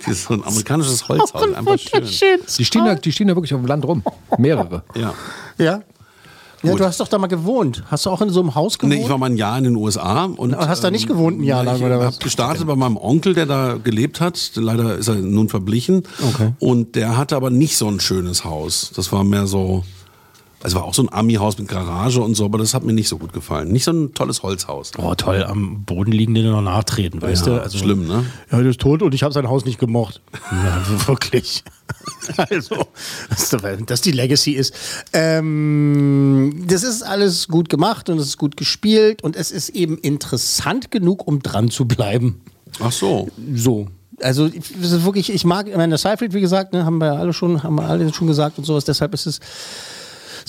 Das 0.06 0.18
ist 0.18 0.24
so 0.24 0.34
ein 0.34 0.44
amerikanisches 0.44 1.08
Holzhaus. 1.10 1.54
Einfach 1.54 1.78
schön. 1.78 2.40
Die 2.58 2.66
stehen, 2.66 2.86
da, 2.86 2.96
die 2.96 3.12
stehen 3.12 3.28
da 3.28 3.36
wirklich 3.36 3.54
auf 3.54 3.62
dem 3.62 3.68
Land 3.68 3.86
rum. 3.86 4.04
Mehrere. 4.40 4.84
Ja. 4.96 5.14
Ja. 5.60 5.84
Ja, 6.64 6.76
du 6.76 6.86
hast 6.86 7.00
doch 7.00 7.08
da 7.08 7.18
mal 7.18 7.28
gewohnt. 7.28 7.84
Hast 7.88 8.06
du 8.06 8.10
auch 8.12 8.22
in 8.22 8.30
so 8.30 8.40
einem 8.40 8.54
Haus 8.56 8.78
gewohnt? 8.78 8.94
Nee, 8.96 9.04
ich 9.04 9.10
war 9.10 9.18
mal 9.18 9.30
ein 9.30 9.38
Jahr 9.38 9.58
in 9.58 9.64
den 9.64 9.76
USA 9.76 10.26
und 10.26 10.38
Und 10.38 10.56
hast 10.58 10.84
da 10.84 10.92
nicht 10.92 11.08
gewohnt 11.08 11.40
ein 11.40 11.44
Jahr 11.44 11.64
lang, 11.64 11.78
ich 11.78 11.84
oder 11.84 12.00
was? 12.00 12.20
gestartet 12.20 12.68
bei 12.68 12.76
meinem 12.76 12.98
Onkel, 12.98 13.34
der 13.34 13.46
da 13.48 13.78
gelebt 13.84 14.22
hat. 14.22 14.52
Leider 14.56 14.96
ist 14.98 15.08
er 15.08 15.16
nun 15.16 15.50
verblichen. 15.50 16.04
Okay. 16.34 16.54
Und 16.60 16.96
der 16.96 17.18
hatte 17.18 17.36
aber 17.36 17.50
nicht 17.50 17.78
so 17.78 17.88
ein 17.88 18.00
schönes 18.00 18.46
Haus. 18.46 18.92
Das 18.96 19.12
war 19.12 19.24
mehr 19.24 19.48
so, 19.48 19.84
also 20.64 20.78
war 20.78 20.84
auch 20.86 20.94
so 20.94 21.02
ein 21.04 21.12
Ami-Haus 21.12 21.58
mit 21.58 21.68
Garage 21.68 22.22
und 22.22 22.36
so, 22.36 22.46
aber 22.46 22.58
das 22.58 22.74
hat 22.74 22.84
mir 22.84 22.94
nicht 22.94 23.08
so 23.08 23.18
gut 23.18 23.34
gefallen. 23.34 23.72
Nicht 23.72 23.84
so 23.84 23.92
ein 23.92 24.14
tolles 24.14 24.44
Holzhaus. 24.44 24.92
Oh, 24.98 25.16
toll, 25.16 25.44
am 25.44 25.84
Boden 25.84 26.12
liegen 26.12 26.34
die 26.36 26.44
noch 26.44 26.62
nachtreten, 26.62 27.22
weißt 27.22 27.48
Ja, 27.48 27.56
du? 27.56 27.62
Also, 27.62 27.78
schlimm, 27.78 28.08
ne? 28.08 28.26
Ja, 28.52 28.60
der 28.60 28.70
ist 28.70 28.80
tot 28.82 29.02
und 29.02 29.14
ich 29.14 29.24
habe 29.24 29.34
sein 29.34 29.48
Haus 29.50 29.66
nicht 29.66 29.80
gemocht. 29.80 30.22
Ja, 30.52 31.08
wirklich. 31.08 31.64
Also, 32.38 32.76
dass 33.30 33.54
das 33.86 34.02
die 34.02 34.12
Legacy 34.12 34.52
ist. 34.52 34.74
Ähm, 35.12 36.64
das 36.68 36.84
ist 36.84 37.04
alles 37.04 37.48
gut 37.48 37.68
gemacht 37.70 38.10
und 38.10 38.18
es 38.18 38.28
ist 38.28 38.38
gut 38.38 38.58
gespielt 38.58 39.24
und 39.24 39.36
es 39.36 39.52
ist 39.52 39.70
eben 39.70 39.98
interessant 39.98 40.92
genug, 40.92 41.28
um 41.28 41.42
dran 41.42 41.70
zu 41.70 41.86
bleiben. 41.86 42.42
Ach 42.80 42.92
so. 42.92 43.30
So. 43.54 43.88
Also 44.22 44.46
ich- 44.48 44.74
das 44.82 44.92
ist 44.92 45.04
wirklich, 45.04 45.32
ich 45.34 45.44
mag 45.46 45.68
Amanda 45.74 45.98
Seyfried, 45.98 46.34
wie 46.34 46.42
gesagt, 46.42 46.74
ne, 46.74 46.86
haben 46.86 47.00
wir 47.00 47.08
ja 47.08 47.16
alle 47.16 47.34
schon, 47.34 47.64
haben 47.64 47.76
wir 47.76 47.84
alle 47.84 48.14
schon 48.14 48.28
gesagt 48.28 48.58
und 48.58 48.64
sowas. 48.66 48.86
Deshalb 48.86 49.14
ist 49.14 49.26
es 49.26 49.40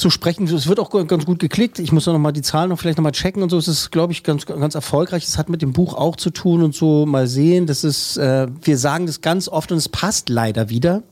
so 0.02 0.10
sprechen. 0.10 0.46
Es 0.46 0.66
wird 0.66 0.78
auch 0.78 0.90
ganz 1.06 1.24
gut 1.24 1.38
geklickt. 1.38 1.78
Ich 1.78 1.92
muss 1.92 2.06
noch 2.06 2.18
mal 2.18 2.32
die 2.32 2.42
Zahlen 2.42 2.68
noch 2.68 2.78
vielleicht 2.78 2.98
noch 2.98 3.04
mal 3.04 3.12
checken 3.12 3.42
und 3.42 3.50
so. 3.50 3.56
Es 3.56 3.68
ist, 3.68 3.90
glaube 3.90 4.12
ich, 4.12 4.22
ganz, 4.22 4.44
ganz 4.46 4.74
erfolgreich. 4.74 5.24
Es 5.24 5.38
hat 5.38 5.48
mit 5.48 5.62
dem 5.62 5.72
Buch 5.72 5.94
auch 5.94 6.16
zu 6.16 6.30
tun 6.30 6.62
und 6.62 6.74
so. 6.74 7.06
Mal 7.06 7.26
sehen. 7.26 7.66
Das 7.66 7.84
ist, 7.84 8.18
äh, 8.18 8.48
wir 8.62 8.76
sagen 8.76 9.06
das 9.06 9.20
ganz 9.20 9.48
oft 9.48 9.72
und 9.72 9.78
es 9.78 9.88
passt 9.88 10.28
leider 10.28 10.68
wieder. 10.68 11.02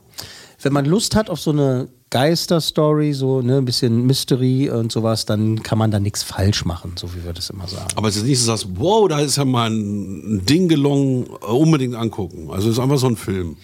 Wenn 0.61 0.73
man 0.73 0.85
Lust 0.85 1.15
hat 1.15 1.29
auf 1.29 1.39
so 1.39 1.51
eine 1.51 1.87
Geisterstory, 2.11 3.13
so 3.13 3.41
ne, 3.41 3.57
ein 3.57 3.65
bisschen 3.65 4.05
Mystery 4.05 4.69
und 4.69 4.91
sowas, 4.91 5.25
dann 5.25 5.63
kann 5.63 5.77
man 5.77 5.89
da 5.89 5.99
nichts 5.99 6.21
falsch 6.23 6.65
machen, 6.65 6.93
so 6.97 7.15
wie 7.15 7.23
wir 7.23 7.33
das 7.33 7.49
immer 7.49 7.67
sagen. 7.67 7.87
Aber 7.95 8.09
es 8.09 8.17
ist 8.17 8.25
nicht 8.25 8.39
so, 8.39 8.51
dass 8.51 8.67
wow, 8.75 9.07
da 9.07 9.19
ist 9.19 9.37
ja 9.37 9.45
mal 9.45 9.71
ein 9.71 10.45
Ding 10.45 10.67
gelungen, 10.67 11.25
äh, 11.41 11.45
unbedingt 11.45 11.95
angucken. 11.95 12.49
Also 12.51 12.69
es 12.69 12.77
ist 12.77 12.79
einfach 12.79 12.97
so 12.97 13.07
ein 13.07 13.15
Film. 13.15 13.55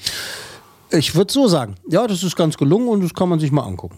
Ich 0.89 1.13
würde 1.13 1.31
so 1.31 1.47
sagen. 1.47 1.75
Ja, 1.89 2.07
das 2.07 2.23
ist 2.23 2.35
ganz 2.37 2.57
gelungen 2.57 2.87
und 2.87 3.03
das 3.03 3.13
kann 3.13 3.27
man 3.27 3.39
sich 3.39 3.51
mal 3.51 3.63
angucken. 3.63 3.97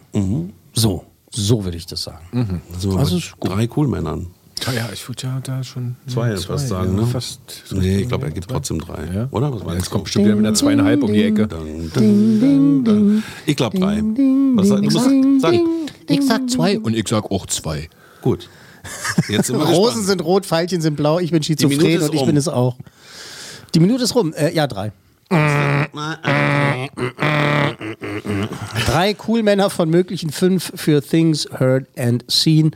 So, 0.73 1.03
so 1.29 1.63
würde 1.63 1.77
ich 1.77 1.85
das 1.85 2.03
sagen. 2.03 2.61
So 2.77 2.97
Also 2.97 3.19
drei 3.39 3.67
Coolmännern. 3.67 4.27
Ja, 4.65 4.73
ja, 4.73 4.89
ich 4.91 5.07
würde 5.07 5.23
ja 5.23 5.39
da 5.41 5.63
schon. 5.63 5.95
Zwei, 6.07 6.35
fast 6.35 6.67
sagen, 6.67 6.95
ja, 6.95 7.01
ne? 7.01 7.07
Fast. 7.07 7.39
Nee, 7.71 7.99
ich 7.99 8.07
glaube, 8.09 8.25
er 8.25 8.31
gibt 8.31 8.49
trotzdem 8.49 8.79
drei. 8.79 9.05
Ja? 9.13 9.27
Oder? 9.31 9.53
Was 9.53 9.63
meinst 9.63 9.77
Jetzt 9.77 9.89
kommt 9.89 10.03
bestimmt 10.05 10.25
wieder 10.25 10.35
mit 10.35 10.45
einer 10.45 10.55
zweieinhalb 10.55 11.01
um 11.01 11.13
die 11.13 11.23
Ecke. 11.23 11.47
Dun, 11.47 11.91
dun, 11.93 12.83
dun. 12.83 13.23
Ich 13.45 13.55
glaube 13.55 13.79
drei. 13.79 14.01
Was 14.55 14.67
sag, 14.67 14.77
du 14.77 14.83
musst 14.83 15.41
sagen. 15.41 15.69
Ich 16.07 16.25
sag 16.25 16.49
zwei 16.49 16.79
und 16.79 16.95
ich 16.95 17.07
sag 17.07 17.31
auch 17.31 17.45
zwei. 17.45 17.89
Gut. 18.21 18.49
Jetzt 19.27 19.51
Rosen 19.51 20.03
sind 20.03 20.23
rot, 20.23 20.45
Pfeilchen 20.45 20.81
sind 20.81 20.95
blau, 20.95 21.19
ich 21.19 21.31
bin 21.31 21.43
schizophren 21.43 22.01
und 22.01 22.13
ich 22.13 22.21
um. 22.21 22.25
bin 22.27 22.37
es 22.37 22.47
auch. 22.47 22.75
Die 23.75 23.79
Minute 23.79 24.03
ist 24.03 24.15
rum. 24.15 24.33
Äh, 24.33 24.53
ja, 24.53 24.67
drei. 24.67 24.91
Drei 28.85 29.15
Cool-Männer 29.27 29.69
von 29.69 29.89
möglichen 29.89 30.31
fünf 30.31 30.71
für 30.75 31.01
Things 31.03 31.47
Heard 31.59 31.85
and 31.97 32.25
Seen 32.27 32.75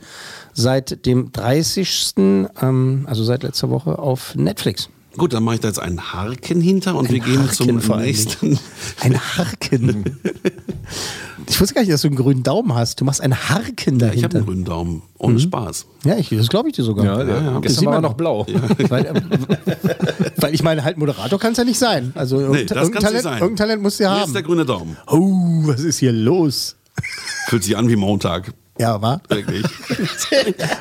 seit 0.52 1.04
dem 1.06 1.32
30. 1.32 2.14
Ähm, 2.62 3.06
also 3.08 3.24
seit 3.24 3.42
letzter 3.42 3.70
Woche 3.70 3.98
auf 3.98 4.36
Netflix. 4.36 4.88
Gut, 5.16 5.32
dann 5.32 5.42
mache 5.44 5.56
ich 5.56 5.60
da 5.60 5.68
jetzt 5.68 5.78
einen 5.80 6.12
Haken 6.12 6.60
hinter 6.60 6.96
und 6.96 7.10
wir 7.10 7.20
gehen 7.20 7.42
Harken 7.48 7.80
zum 7.80 7.98
nächsten. 8.00 8.58
Ein 9.00 9.18
Harken. 9.18 10.18
ich 11.48 11.60
wusste 11.60 11.74
gar 11.74 11.80
nicht, 11.82 11.92
dass 11.92 12.02
du 12.02 12.08
einen 12.08 12.16
grünen 12.16 12.42
Daumen 12.42 12.74
hast. 12.74 13.00
Du 13.00 13.04
machst 13.04 13.20
einen 13.20 13.34
Harken 13.48 13.74
Ich 13.76 13.82
habe 13.84 13.98
dahinter. 13.98 14.36
einen 14.38 14.46
grünen 14.46 14.64
Daumen. 14.64 15.02
Ohne 15.18 15.38
Spaß. 15.40 15.86
Ja, 16.04 16.16
ich, 16.16 16.28
das 16.30 16.48
glaube 16.48 16.68
ich 16.68 16.74
dir 16.76 16.82
sogar. 16.84 17.04
Ja, 17.04 17.18
ja, 17.22 17.52
Das 17.54 17.62
Gestern 17.62 17.78
sieht 17.80 17.86
war 17.88 17.94
er 17.94 18.00
noch 18.00 18.14
blau. 18.14 18.46
Weil, 18.88 19.06
ähm, 19.06 19.28
weil 20.36 20.54
ich 20.54 20.62
meine, 20.62 20.84
halt 20.84 20.98
Moderator 20.98 21.38
kann 21.38 21.52
es 21.52 21.58
ja 21.58 21.64
nicht 21.64 21.78
sein. 21.78 22.12
Also 22.14 22.36
Nee, 22.36 22.42
irgendein, 22.42 22.66
das 22.66 22.76
irgendein, 22.78 23.02
Talent, 23.02 23.22
sein. 23.22 23.32
irgendein 23.42 23.56
Talent 23.56 23.82
musst 23.82 23.98
du 24.00 24.04
ja 24.04 24.10
Hier 24.12 24.20
haben. 24.22 24.28
ist 24.28 24.34
der 24.34 24.42
grüne 24.42 24.64
Daumen. 24.64 24.96
Oh, 25.06 25.62
was 25.68 25.80
ist 25.80 25.98
hier 25.98 26.12
los? 26.12 26.76
Fühlt 27.48 27.64
sich 27.64 27.76
an 27.76 27.88
wie 27.88 27.96
Montag. 27.96 28.52
Ja, 28.78 29.00
wa? 29.00 29.20
Wirklich. 29.28 29.64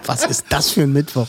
Was 0.06 0.26
ist 0.26 0.46
das 0.50 0.72
für 0.72 0.82
ein 0.82 0.94
Mittwoch? 0.94 1.28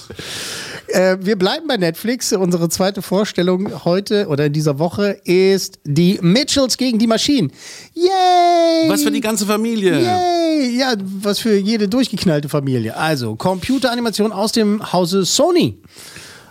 Äh, 0.94 1.18
wir 1.20 1.36
bleiben 1.36 1.66
bei 1.66 1.76
Netflix. 1.76 2.32
Unsere 2.32 2.68
zweite 2.68 3.02
Vorstellung 3.02 3.84
heute 3.84 4.28
oder 4.28 4.46
in 4.46 4.52
dieser 4.52 4.78
Woche 4.78 5.18
ist 5.24 5.80
die 5.82 6.20
Mitchells 6.22 6.76
gegen 6.76 7.00
die 7.00 7.08
Maschinen. 7.08 7.50
Yay! 7.94 8.88
Was 8.88 9.02
für 9.02 9.10
die 9.10 9.20
ganze 9.20 9.44
Familie. 9.44 10.00
Yay! 10.00 10.78
Ja, 10.78 10.94
was 11.20 11.40
für 11.40 11.56
jede 11.56 11.88
durchgeknallte 11.88 12.48
Familie. 12.48 12.96
Also, 12.96 13.34
Computeranimation 13.34 14.30
aus 14.30 14.52
dem 14.52 14.92
Hause 14.92 15.24
Sony. 15.24 15.78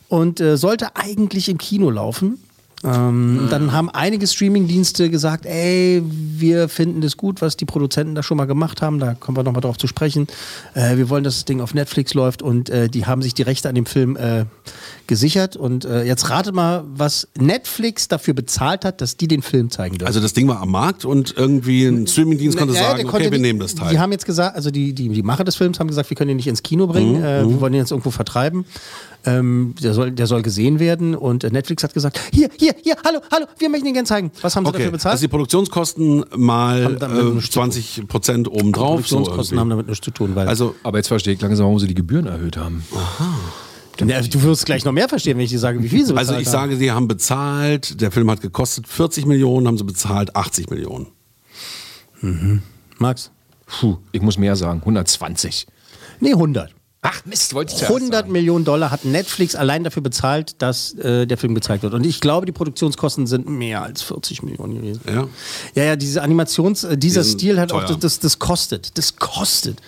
Und 0.10 0.42
äh, 0.42 0.58
sollte 0.58 0.94
eigentlich 0.98 1.48
im 1.48 1.58
Kino 1.58 1.90
laufen. 1.90 2.38
Ähm, 2.84 3.48
Dann 3.50 3.72
haben 3.72 3.90
einige 3.90 4.28
Streamingdienste 4.28 5.10
gesagt, 5.10 5.46
ey, 5.46 6.04
wir 6.06 6.68
finden 6.70 7.02
das 7.02 7.16
gut, 7.18 7.42
was 7.42 7.56
die 7.56 7.66
Produzenten 7.66 8.16
da 8.16 8.24
schon 8.24 8.38
mal 8.38 8.46
gemacht 8.46 8.82
haben. 8.82 9.00
Da 9.00 9.14
kommen 9.14 9.38
wir 9.38 9.44
nochmal 9.44 9.62
drauf 9.62 9.78
zu 9.78 9.88
sprechen. 9.88 10.28
Äh, 10.74 10.98
wir 10.98 11.10
wollen, 11.10 11.24
dass 11.24 11.36
das 11.36 11.46
Ding 11.46 11.62
auf 11.62 11.74
Netflix 11.74 12.14
läuft 12.14 12.42
und 12.42 12.70
äh, 12.70 12.90
die 12.90 13.06
haben 13.06 13.22
sich 13.22 13.34
die 13.34 13.44
Rechte 13.44 13.70
an 13.70 13.76
dem 13.76 13.86
Film 13.86 14.18
äh, 14.18 14.46
gesichert. 15.08 15.56
Und 15.56 15.86
äh, 15.86 16.04
jetzt 16.04 16.30
ratet 16.30 16.54
mal, 16.54 16.84
was 16.96 17.28
Netflix 17.40 18.08
dafür 18.08 18.34
bezahlt 18.34 18.84
hat, 18.86 19.00
dass 19.02 19.16
die 19.18 19.28
den 19.28 19.42
Film 19.42 19.70
zeigen 19.70 19.98
dürfen. 19.98 20.08
Also 20.08 20.20
das 20.20 20.34
Ding 20.34 20.48
war 20.48 20.60
am 20.62 20.72
Markt 20.72 21.06
und 21.06 21.34
irgendwie 21.38 21.86
ein 21.86 22.06
Streamingdienst 22.08 22.58
konnte 22.58 22.74
Naja, 22.74 22.86
sagen, 22.86 22.98
der 22.98 23.06
okay, 23.08 23.18
konnte 23.18 23.32
wir 23.32 23.40
nehmen 23.40 23.60
das 23.60 23.76
Teil. 23.76 23.92
Die 23.92 24.00
haben 24.00 24.12
jetzt 24.12 24.26
gesagt, 24.26 24.56
also 24.56 24.72
die, 24.72 24.94
die, 24.94 25.10
die 25.10 25.24
Macher 25.24 25.44
des 25.44 25.56
Films 25.56 25.80
haben 25.80 25.88
gesagt, 25.88 26.10
wir 26.10 26.18
können 26.18 26.32
ihn 26.32 26.38
nicht 26.38 26.48
ins 26.48 26.64
Kino 26.64 26.88
bringen, 26.88 27.20
Mhm, 27.20 27.24
äh, 27.24 27.48
wir 27.48 27.62
wollen 27.62 27.74
ihn 27.74 27.80
jetzt 27.80 27.92
irgendwo 27.92 28.12
vertreiben. 28.12 28.66
Ähm, 29.26 29.74
der, 29.82 29.94
soll, 29.94 30.12
der 30.12 30.28
soll 30.28 30.42
gesehen 30.42 30.80
werden 30.80 31.16
und 31.16 31.44
Netflix 31.50 31.82
hat 31.84 31.94
gesagt, 31.94 32.20
hier, 32.34 32.50
hier, 32.60 32.76
hier, 32.84 32.96
hallo, 33.06 33.20
hallo, 33.32 33.46
wir 33.58 33.70
möchten 33.70 33.88
ihn 33.88 33.94
gerne 33.94 34.08
zeigen. 34.08 34.32
Was 34.42 34.56
haben 34.56 34.66
sie 34.66 34.70
okay, 34.70 34.80
dafür 34.80 34.92
bezahlt? 34.92 35.14
also 35.14 35.22
die 35.24 35.28
Produktionskosten 35.30 36.26
mal 36.36 36.84
Haben 36.84 37.02
äh, 37.02 37.34
nichts 37.36 37.52
zu 37.52 37.60
tun. 37.60 37.72
20 37.72 38.08
Prozent 38.10 38.48
obendrauf. 38.50 39.08
So 39.08 39.16
Produktionskosten 39.18 39.60
haben 39.60 39.68
irgendwie. 39.70 39.76
damit 39.84 39.88
nichts 39.90 40.04
zu 40.04 40.12
tun, 40.12 40.36
weil 40.36 40.48
also 40.50 40.76
Aber 40.84 40.98
jetzt 40.98 41.08
verstehe 41.08 41.34
ich 41.34 41.42
langsam, 41.42 41.66
warum 41.66 41.80
sie 41.80 41.88
die 41.88 41.94
Gebühren 41.94 42.28
erhöht 42.28 42.58
haben. 42.58 42.84
ja, 44.06 44.22
du 44.22 44.42
wirst 44.44 44.66
gleich 44.66 44.84
noch 44.84 44.92
mehr 44.92 45.08
verstehen, 45.08 45.38
wenn 45.38 45.46
ich 45.46 45.52
dir 45.52 45.60
sage, 45.60 45.82
wie 45.82 45.88
viel 45.90 46.06
sie 46.06 46.12
bezahlt 46.14 46.30
Also 46.30 46.42
ich 46.42 46.48
haben. 46.48 46.52
sage, 46.52 46.78
die 46.78 46.92
haben 46.92 47.08
bezahlt, 47.08 48.02
der 48.02 48.12
Film 48.12 48.30
hat 48.30 48.42
gekostet 48.42 48.88
40 48.88 49.26
Millionen, 49.26 49.68
haben 49.68 49.78
sie 49.78 49.86
bezahlt 49.86 50.36
80 50.36 50.70
Millionen. 50.70 51.08
Max? 52.98 53.32
Puh, 53.66 53.98
ich 54.12 54.22
muss 54.22 54.38
mehr 54.38 54.56
sagen. 54.56 54.80
120. 54.80 55.68
Nee, 56.20 56.34
100. 56.34 56.74
Ach 57.06 57.26
Mist, 57.26 57.54
wollte 57.54 57.74
ich 57.74 57.80
zuerst 57.80 57.94
100 57.94 58.14
sagen. 58.22 58.32
Millionen 58.32 58.64
Dollar 58.66 58.90
hat 58.90 59.04
Netflix 59.06 59.56
allein 59.56 59.84
dafür 59.84 60.02
bezahlt, 60.02 60.56
dass 60.62 60.94
äh, 60.96 61.28
der 61.28 61.38
Film 61.38 61.54
gezeigt 61.54 61.84
wird. 61.84 61.94
Und 61.94 62.06
ich 62.06 62.22
glaube, 62.22 62.46
die 62.46 62.52
Produktionskosten 62.54 63.28
sind 63.28 63.48
mehr 63.48 63.82
als 63.84 64.02
40 64.04 64.42
Millionen 64.44 64.76
gewesen. 64.76 65.02
Ja. 65.06 65.28
Ja, 65.76 65.84
ja, 65.84 65.96
diese 65.98 66.22
Animations, 66.24 66.84
äh, 66.86 66.98
dieser 66.98 67.24
Die 67.24 67.30
Stil 67.30 67.60
hat 67.60 67.74
auch, 67.74 67.84
teuer. 67.84 67.98
das, 68.00 68.20
das 68.20 68.40
kostet. 68.40 68.98
Das 68.98 69.18
kostet. 69.18 69.80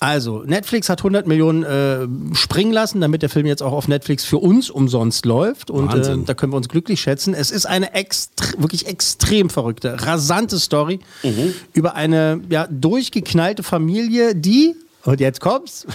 Also, 0.00 0.42
Netflix 0.44 0.88
hat 0.90 1.00
100 1.00 1.26
Millionen 1.26 1.62
äh, 1.62 2.36
springen 2.36 2.72
lassen, 2.72 3.00
damit 3.00 3.22
der 3.22 3.30
Film 3.30 3.46
jetzt 3.46 3.62
auch 3.62 3.72
auf 3.72 3.88
Netflix 3.88 4.24
für 4.24 4.38
uns 4.38 4.68
umsonst 4.68 5.24
läuft. 5.24 5.70
Und 5.70 5.88
äh, 5.88 5.92
Wahnsinn. 5.92 6.24
da 6.24 6.34
können 6.34 6.52
wir 6.52 6.56
uns 6.58 6.68
glücklich 6.68 7.00
schätzen. 7.00 7.32
Es 7.32 7.50
ist 7.50 7.64
eine 7.66 7.94
extre 7.94 8.60
wirklich 8.60 8.86
extrem 8.86 9.48
verrückte, 9.50 9.96
rasante 10.06 10.58
Story 10.60 11.00
Mhm. 11.22 11.54
über 11.72 11.94
eine 11.94 12.40
ja, 12.50 12.66
durchgeknallte 12.70 13.62
Familie, 13.62 14.34
die, 14.34 14.76
und 15.04 15.20
jetzt 15.20 15.40
kommt's, 15.40 15.86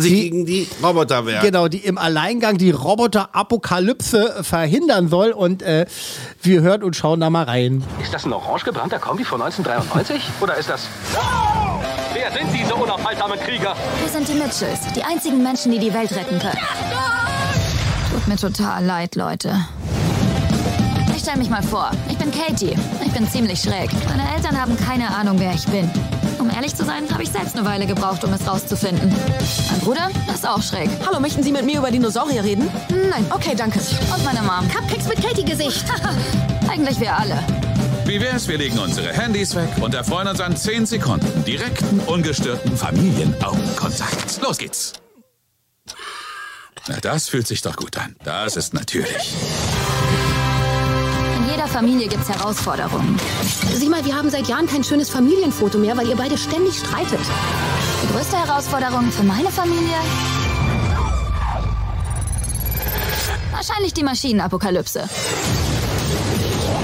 Sie 0.00 0.10
die, 0.10 0.22
gegen 0.22 0.46
die 0.46 0.68
Roboterwehr. 0.82 1.40
Genau, 1.40 1.68
die 1.68 1.78
im 1.78 1.98
Alleingang 1.98 2.58
die 2.58 2.70
Roboter-Apokalypse 2.70 4.42
verhindern 4.42 5.08
soll. 5.08 5.30
Und 5.30 5.62
äh, 5.62 5.86
wir 6.42 6.60
hören 6.60 6.82
und 6.82 6.96
schauen 6.96 7.20
da 7.20 7.30
mal 7.30 7.44
rein. 7.44 7.82
Ist 8.02 8.14
das 8.14 8.24
ein 8.24 8.32
orange 8.32 8.64
gebrannter 8.64 8.98
Kombi 8.98 9.24
von 9.24 9.40
1993? 9.42 10.22
Oder 10.40 10.56
ist 10.56 10.68
das... 10.68 10.88
Wer 12.14 12.32
sind 12.32 12.48
diese 12.52 12.74
unaufhaltsamen 12.74 13.38
Krieger? 13.38 13.76
Wir 14.00 14.08
sind 14.08 14.28
die 14.28 14.34
Mitchells, 14.34 14.80
die 14.96 15.02
einzigen 15.02 15.42
Menschen, 15.42 15.72
die 15.72 15.78
die 15.78 15.92
Welt 15.92 16.10
retten 16.12 16.38
können. 16.38 16.58
Tut 18.10 18.26
mir 18.26 18.36
total 18.36 18.84
leid, 18.84 19.14
Leute. 19.14 19.54
Ich 21.14 21.22
stell 21.22 21.36
mich 21.36 21.50
mal 21.50 21.62
vor. 21.62 21.90
Ich 22.08 22.16
bin 22.16 22.30
Katie. 22.30 22.74
Ich 23.04 23.12
bin 23.12 23.28
ziemlich 23.28 23.60
schräg. 23.60 23.90
Meine 24.08 24.22
Eltern 24.34 24.60
haben 24.60 24.76
keine 24.76 25.14
Ahnung, 25.14 25.38
wer 25.38 25.52
ich 25.52 25.66
bin. 25.66 25.90
Um 26.38 26.50
ehrlich 26.50 26.74
zu 26.74 26.84
sein, 26.84 27.10
habe 27.10 27.22
ich 27.22 27.30
selbst 27.30 27.56
eine 27.56 27.64
Weile 27.66 27.86
gebraucht, 27.86 28.22
um 28.24 28.32
es 28.32 28.46
rauszufinden. 28.46 29.12
Mein 29.70 29.80
Bruder 29.80 30.10
ist 30.32 30.46
auch 30.46 30.62
schräg. 30.62 30.88
Hallo, 31.06 31.20
möchten 31.20 31.42
Sie 31.42 31.52
mit 31.52 31.64
mir 31.64 31.78
über 31.78 31.90
Dinosaurier 31.90 32.44
reden? 32.44 32.70
Nein. 33.10 33.26
Okay, 33.30 33.54
danke. 33.56 33.80
Und 34.14 34.24
meine 34.24 34.42
Mom. 34.42 34.68
Cupcakes 34.68 35.08
mit 35.08 35.20
Katie-Gesicht. 35.22 35.84
Eigentlich 36.70 37.00
wir 37.00 37.16
alle. 37.16 37.42
Wie 38.04 38.20
wär's, 38.20 38.48
wir 38.48 38.56
legen 38.58 38.78
unsere 38.78 39.12
Handys 39.12 39.54
weg 39.54 39.68
und 39.80 39.94
erfreuen 39.94 40.28
uns 40.28 40.40
an 40.40 40.56
10 40.56 40.86
Sekunden 40.86 41.44
direkten, 41.44 42.00
ungestörten 42.00 42.76
Familienaugenkontakt. 42.76 44.40
Los 44.42 44.58
geht's. 44.58 44.94
Na, 46.88 46.96
das 47.00 47.28
fühlt 47.28 47.46
sich 47.46 47.60
doch 47.60 47.76
gut 47.76 47.98
an. 47.98 48.16
Das 48.24 48.56
ist 48.56 48.72
natürlich. 48.72 49.34
In 51.58 51.64
jeder 51.64 51.76
Familie 51.76 52.06
gibt's 52.06 52.28
Herausforderungen. 52.28 53.18
Sieh 53.74 53.88
mal, 53.88 54.04
wir 54.04 54.14
haben 54.14 54.30
seit 54.30 54.46
Jahren 54.46 54.68
kein 54.68 54.84
schönes 54.84 55.10
Familienfoto 55.10 55.76
mehr, 55.76 55.96
weil 55.96 56.06
ihr 56.06 56.14
beide 56.14 56.38
ständig 56.38 56.78
streitet. 56.78 57.18
Die 58.00 58.12
größte 58.12 58.36
Herausforderung 58.36 59.10
für 59.10 59.24
meine 59.24 59.50
Familie? 59.50 59.96
Wahrscheinlich 63.50 63.92
die 63.92 64.04
Maschinenapokalypse. 64.04 65.08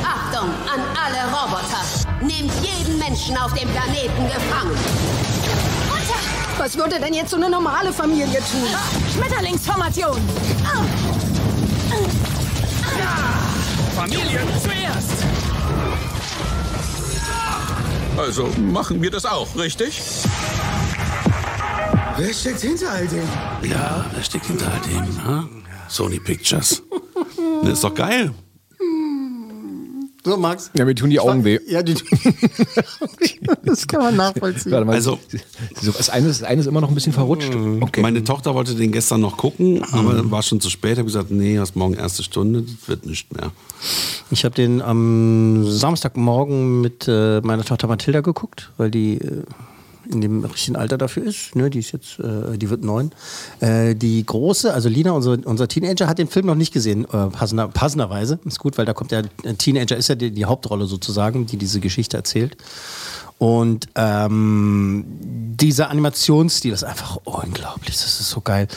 Achtung 0.03 0.49
an 0.67 0.81
alle 1.01 1.23
Roboter. 1.33 1.85
Nehmt 2.21 2.51
jeden 2.61 2.99
Menschen 2.99 3.37
auf 3.37 3.53
dem 3.53 3.69
Planeten 3.69 4.27
gefangen. 4.27 4.77
Was 6.59 6.77
würde 6.77 6.99
denn 6.99 7.15
jetzt 7.15 7.31
so 7.31 7.37
eine 7.37 7.49
normale 7.49 7.93
Familie 7.93 8.41
tun? 8.41 8.67
Schmetterlingsformation. 9.15 10.19
Familie 14.05 14.41
zuerst! 14.63 15.25
Also 18.19 18.49
machen 18.59 19.01
wir 19.01 19.11
das 19.11 19.25
auch, 19.25 19.57
richtig? 19.57 19.99
Wer 22.19 22.35
steckt 22.35 22.61
hinter 22.61 22.91
all 22.91 23.07
dem? 23.09 23.27
Ja, 23.63 24.05
wer 24.13 24.23
steckt 24.23 24.45
hinter 24.45 24.71
all 24.71 24.81
dem? 24.81 25.25
Ha? 25.25 25.49
Sony 25.89 26.19
Pictures. 26.19 26.83
Das 27.63 27.75
ist 27.75 27.85
doch 27.85 27.95
geil. 27.95 28.35
So, 30.27 30.39
Max. 30.39 30.71
Ja, 30.77 30.87
mir 30.87 30.95
tun 30.95 31.11
die 31.11 31.21
Augen 31.21 31.45
weh. 31.45 31.59
Ja, 31.69 31.83
die, 31.83 31.95
das 33.65 33.87
kann 33.87 34.01
man 34.01 34.17
nachvollziehen. 34.17 34.73
Warte 34.73 34.87
mal, 34.87 34.95
Also- 34.95 35.19
so, 35.83 35.93
das, 35.93 36.09
eine, 36.09 36.29
das 36.29 36.43
eine 36.43 36.61
ist 36.63 36.67
immer 36.67 36.81
noch 36.81 36.89
ein 36.89 36.95
bisschen 36.95 37.13
verrutscht. 37.13 37.51
Okay. 37.81 38.01
Meine 38.01 38.25
Tochter 38.25 38.55
wollte 38.55 38.75
den 38.75 38.91
gestern 38.91 39.21
noch 39.21 39.37
gucken, 39.37 39.83
aber 39.93 40.31
war 40.31 40.43
schon 40.43 40.61
zu 40.61 40.71
spät. 40.71 40.93
Ich 40.93 40.99
habe 40.99 41.07
gesagt, 41.07 41.31
nee, 41.31 41.59
hast 41.59 41.77
morgen 41.77 41.95
erste 41.95 42.23
Stunde, 42.23 42.63
das 42.63 42.89
wird 42.89 43.05
nicht 43.07 43.35
mehr. 43.37 43.53
Ich 44.31 44.45
habe 44.47 44.55
den 44.55 44.81
am 44.81 45.65
Samstagmorgen 45.69 46.81
mit 46.81 47.07
äh, 47.07 47.41
meiner 47.43 47.65
Tochter 47.65 47.87
Mathilda 47.87 48.21
geguckt, 48.23 48.71
weil 48.79 48.91
die 48.91 49.19
äh, 49.19 49.43
in 50.11 50.21
dem 50.21 50.45
richtigen 50.45 50.77
Alter 50.77 50.99
dafür 50.99 51.25
ist. 51.25 51.57
Ne? 51.57 51.71
Die 51.71 51.79
ist 51.79 51.93
jetzt, 51.93 52.19
äh, 52.19 52.57
die 52.57 52.71
wird 52.71 52.85
neun. 52.85 53.11
Äh, 53.61 53.95
die 53.95 54.25
große, 54.25 54.73
also 54.73 54.89
Lina, 54.89 55.13
unser, 55.13 55.39
unser 55.45 55.69
Teenager, 55.69 56.07
hat 56.07 56.19
den 56.19 56.29
Film 56.29 56.47
noch 56.47 56.55
nicht 56.55 56.73
gesehen, 56.73 57.05
äh, 57.05 57.29
passender, 57.29 57.69
passenderweise. 57.69 58.39
Ist 58.45 58.59
gut, 58.59 58.79
weil 58.79 58.85
da 58.85 58.93
kommt 58.93 59.13
ja, 59.13 59.23
ein 59.45 59.59
Teenager 59.59 59.97
ist 59.97 60.09
ja 60.09 60.15
die, 60.15 60.31
die 60.31 60.45
Hauptrolle 60.45 60.87
sozusagen, 60.87 61.47
die 61.47 61.57
diese 61.57 61.81
Geschichte 61.81 62.17
erzählt. 62.17 62.57
Und 63.39 63.89
ähm, 63.97 65.05
dieser 65.61 65.91
Animationsstil 65.91 66.73
ist 66.73 66.85
einfach 66.85 67.19
unglaublich. 67.25 67.97
Das 67.97 68.21
ist 68.21 68.31
so 68.31 68.41
geil. 68.41 68.69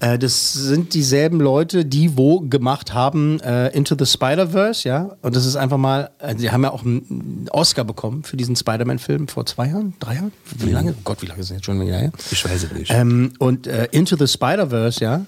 Äh, 0.00 0.18
das 0.18 0.52
sind 0.52 0.94
dieselben 0.94 1.40
Leute, 1.40 1.84
die 1.84 2.16
wo 2.16 2.40
gemacht 2.40 2.92
haben 2.92 3.40
äh, 3.40 3.68
Into 3.68 3.96
the 3.98 4.06
Spider-Verse, 4.06 4.86
ja. 4.86 5.16
Und 5.22 5.34
das 5.34 5.46
ist 5.46 5.56
einfach 5.56 5.78
mal, 5.78 6.10
äh, 6.18 6.34
die 6.34 6.50
haben 6.50 6.62
ja 6.62 6.70
auch 6.70 6.84
einen 6.84 7.48
Oscar 7.50 7.84
bekommen 7.84 8.22
für 8.24 8.36
diesen 8.36 8.56
Spider-Man-Film 8.56 9.28
vor 9.28 9.46
zwei 9.46 9.68
Jahren, 9.68 9.94
drei 10.00 10.16
Jahren? 10.16 10.32
Wie 10.58 10.70
lange? 10.70 10.92
Oh 10.92 11.00
Gott, 11.04 11.22
wie 11.22 11.26
lange 11.26 11.40
ist 11.40 11.50
das 11.50 11.56
jetzt 11.56 11.64
schon 11.64 11.80
wieder 11.80 11.96
her? 11.96 12.12
Ich 12.30 12.44
weiß 12.44 12.64
es 12.64 12.72
nicht. 12.72 12.90
Ähm, 12.90 13.32
und 13.38 13.66
äh, 13.66 13.88
Into 13.92 14.16
the 14.16 14.26
Spider-Verse, 14.26 15.02
ja, 15.02 15.24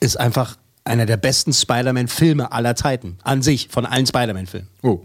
ist 0.00 0.18
einfach 0.18 0.56
einer 0.84 1.06
der 1.06 1.16
besten 1.16 1.52
Spider-Man-Filme 1.52 2.50
aller 2.50 2.74
Zeiten. 2.74 3.18
An 3.22 3.42
sich, 3.42 3.68
von 3.68 3.86
allen 3.86 4.06
Spider-Man-Filmen. 4.06 4.68
Oh. 4.82 5.00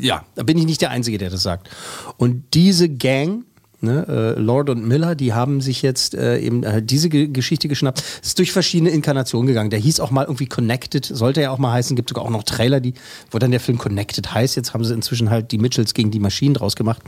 Ja, 0.00 0.24
da 0.34 0.42
bin 0.42 0.56
ich 0.56 0.64
nicht 0.64 0.80
der 0.80 0.90
Einzige, 0.90 1.18
der 1.18 1.30
das 1.30 1.42
sagt. 1.42 1.68
Und 2.16 2.54
diese 2.54 2.88
Gang, 2.88 3.44
ne, 3.80 4.06
äh, 4.08 4.40
Lord 4.40 4.70
und 4.70 4.86
Miller, 4.86 5.14
die 5.14 5.34
haben 5.34 5.60
sich 5.60 5.82
jetzt 5.82 6.14
äh, 6.14 6.38
eben 6.38 6.62
äh, 6.62 6.82
diese 6.82 7.08
Ge 7.08 7.28
Geschichte 7.28 7.68
geschnappt. 7.68 8.02
Es 8.22 8.28
ist 8.28 8.38
durch 8.38 8.52
verschiedene 8.52 8.90
Inkarnationen 8.90 9.46
gegangen. 9.46 9.70
Der 9.70 9.78
hieß 9.78 10.00
auch 10.00 10.10
mal 10.10 10.24
irgendwie 10.24 10.46
Connected, 10.46 11.04
sollte 11.04 11.42
ja 11.42 11.50
auch 11.50 11.58
mal 11.58 11.72
heißen. 11.72 11.96
Gibt 11.96 12.08
sogar 12.08 12.24
auch 12.24 12.30
noch 12.30 12.44
Trailer, 12.44 12.80
die, 12.80 12.94
wo 13.30 13.38
dann 13.38 13.50
der 13.50 13.60
Film 13.60 13.78
Connected 13.78 14.32
heißt. 14.32 14.56
Jetzt 14.56 14.72
haben 14.72 14.84
sie 14.84 14.94
inzwischen 14.94 15.30
halt 15.30 15.52
die 15.52 15.58
Mitchells 15.58 15.94
gegen 15.94 16.10
die 16.10 16.20
Maschinen 16.20 16.54
draus 16.54 16.74
gemacht. 16.74 17.02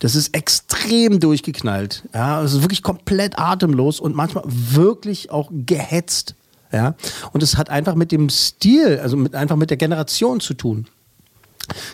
Das 0.00 0.14
ist 0.14 0.34
extrem 0.34 1.20
durchgeknallt. 1.20 2.04
Ja, 2.12 2.42
es 2.42 2.54
ist 2.54 2.62
wirklich 2.62 2.82
komplett 2.82 3.38
atemlos 3.38 4.00
und 4.00 4.16
manchmal 4.16 4.44
wirklich 4.46 5.30
auch 5.30 5.50
gehetzt. 5.52 6.34
Ja, 6.72 6.94
und 7.32 7.42
es 7.42 7.56
hat 7.56 7.68
einfach 7.68 7.96
mit 7.96 8.12
dem 8.12 8.28
Stil, 8.30 9.00
also 9.02 9.16
mit, 9.16 9.34
einfach 9.34 9.56
mit 9.56 9.70
der 9.70 9.76
Generation 9.76 10.38
zu 10.38 10.54
tun 10.54 10.86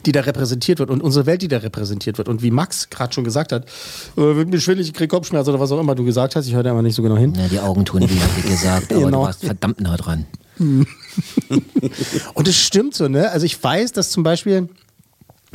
die 0.07 0.13
da 0.13 0.21
repräsentiert 0.21 0.79
wird 0.79 0.91
und 0.91 1.03
unsere 1.03 1.27
Welt, 1.27 1.43
die 1.43 1.49
da 1.49 1.59
repräsentiert 1.59 2.19
wird. 2.19 2.29
Und 2.29 2.43
wie 2.43 2.51
Max 2.51 2.91
gerade 2.91 3.13
schon 3.13 3.25
gesagt 3.25 3.53
hat, 3.53 3.65
äh, 4.17 4.21
wird 4.21 4.49
mir 4.49 4.61
schwindelig, 4.61 4.89
ich 4.89 4.95
krieg 4.95 5.11
Kopfschmerzen 5.11 5.51
oder 5.51 5.61
was 5.61 5.71
auch 5.73 5.81
immer 5.81 5.95
du 5.95 6.05
gesagt 6.05 6.37
hast. 6.37 6.47
Ich 6.47 6.55
höre 6.55 6.63
da 6.63 6.71
immer 6.71 6.83
nicht 6.83 6.95
so 6.95 7.03
genau 7.03 7.17
hin. 7.17 7.35
Ja, 7.37 7.49
die 7.49 7.61
Augen 7.61 7.85
tun 7.85 8.03
weh, 8.03 8.09
wie 8.43 8.49
gesagt, 8.49 8.93
aber 8.93 9.03
Genau. 9.05 9.21
du 9.21 9.27
warst 9.27 9.45
verdammt 9.45 9.81
nah 9.81 9.97
dran. 9.97 10.27
Und 12.35 12.49
es 12.49 12.57
stimmt 12.57 12.95
so, 12.95 13.09
ne? 13.09 13.31
Also 13.31 13.47
ich 13.47 13.63
weiß, 13.63 13.93
dass 13.93 14.11
zum 14.11 14.23
Beispiel, 14.23 14.69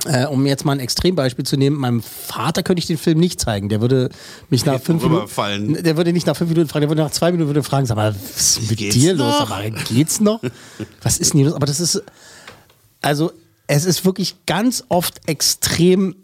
äh, 0.05 0.25
um 0.25 0.45
jetzt 0.45 0.65
mal 0.65 0.73
ein 0.73 0.79
Extrembeispiel 0.79 1.45
zu 1.45 1.57
nehmen, 1.57 1.77
meinem 1.77 2.01
Vater 2.01 2.63
könnte 2.63 2.79
ich 2.79 2.87
den 2.87 2.97
Film 2.97 3.19
nicht 3.19 3.39
zeigen. 3.39 3.69
Der 3.69 3.81
würde 3.81 4.09
mich 4.49 4.65
nach 4.65 4.79
fünf 4.81 5.03
Minuten, 5.03 5.83
der 5.83 5.97
würde 5.97 6.13
nicht 6.13 6.27
nach 6.27 6.35
fünf 6.35 6.49
Minuten 6.51 6.69
fragen, 6.69 6.81
der 6.81 6.89
würde 6.89 7.01
nach 7.03 7.11
zwei 7.11 7.31
Minuten 7.31 7.49
würde 7.49 7.63
fragen, 7.63 7.85
sag 7.85 7.95
mal, 7.97 8.13
was 8.15 8.57
ist 8.57 8.69
mit 8.69 8.77
Geht's 8.79 8.95
dir 8.95 9.13
los? 9.13 9.27
noch? 9.27 9.39
Sag 9.39 9.49
mal, 9.49 9.71
geht's 9.89 10.19
noch? 10.21 10.41
Was 11.01 11.17
ist 11.17 11.33
denn 11.33 11.39
hier 11.39 11.47
los? 11.47 11.55
Aber 11.55 11.65
das 11.65 11.79
ist, 11.79 12.01
also 13.01 13.31
es 13.71 13.85
ist 13.85 14.03
wirklich 14.05 14.35
ganz 14.45 14.83
oft 14.89 15.21
extrem 15.27 16.15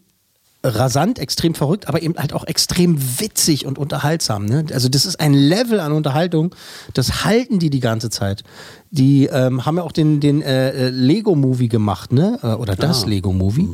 rasant, 0.64 1.18
extrem 1.20 1.54
verrückt, 1.56 1.88
aber 1.88 2.02
eben 2.02 2.16
halt 2.18 2.34
auch 2.34 2.44
extrem 2.44 2.98
witzig 3.22 3.66
und 3.66 3.78
unterhaltsam. 3.78 4.44
Ne? 4.46 4.66
Also 4.74 4.90
das 4.90 5.06
ist 5.06 5.18
ein 5.20 5.34
Level 5.34 5.80
an 5.80 5.94
Unterhaltung, 5.94 6.54
das 6.94 7.24
halten 7.24 7.58
die 7.60 7.70
die 7.70 7.80
ganze 7.80 8.10
Zeit. 8.10 8.44
Die 8.92 9.28
ähm, 9.28 9.66
haben 9.66 9.78
ja 9.78 9.84
auch 9.84 9.92
den, 9.94 10.20
den 10.20 10.42
äh, 10.42 10.72
äh, 10.72 10.90
Lego-Movie 10.90 11.70
gemacht, 11.70 12.12
ne? 12.12 12.40
Äh, 12.42 12.48
oder 12.48 12.76
das 12.76 13.04
Ah. 13.04 13.08
Lego-Movie. 13.08 13.70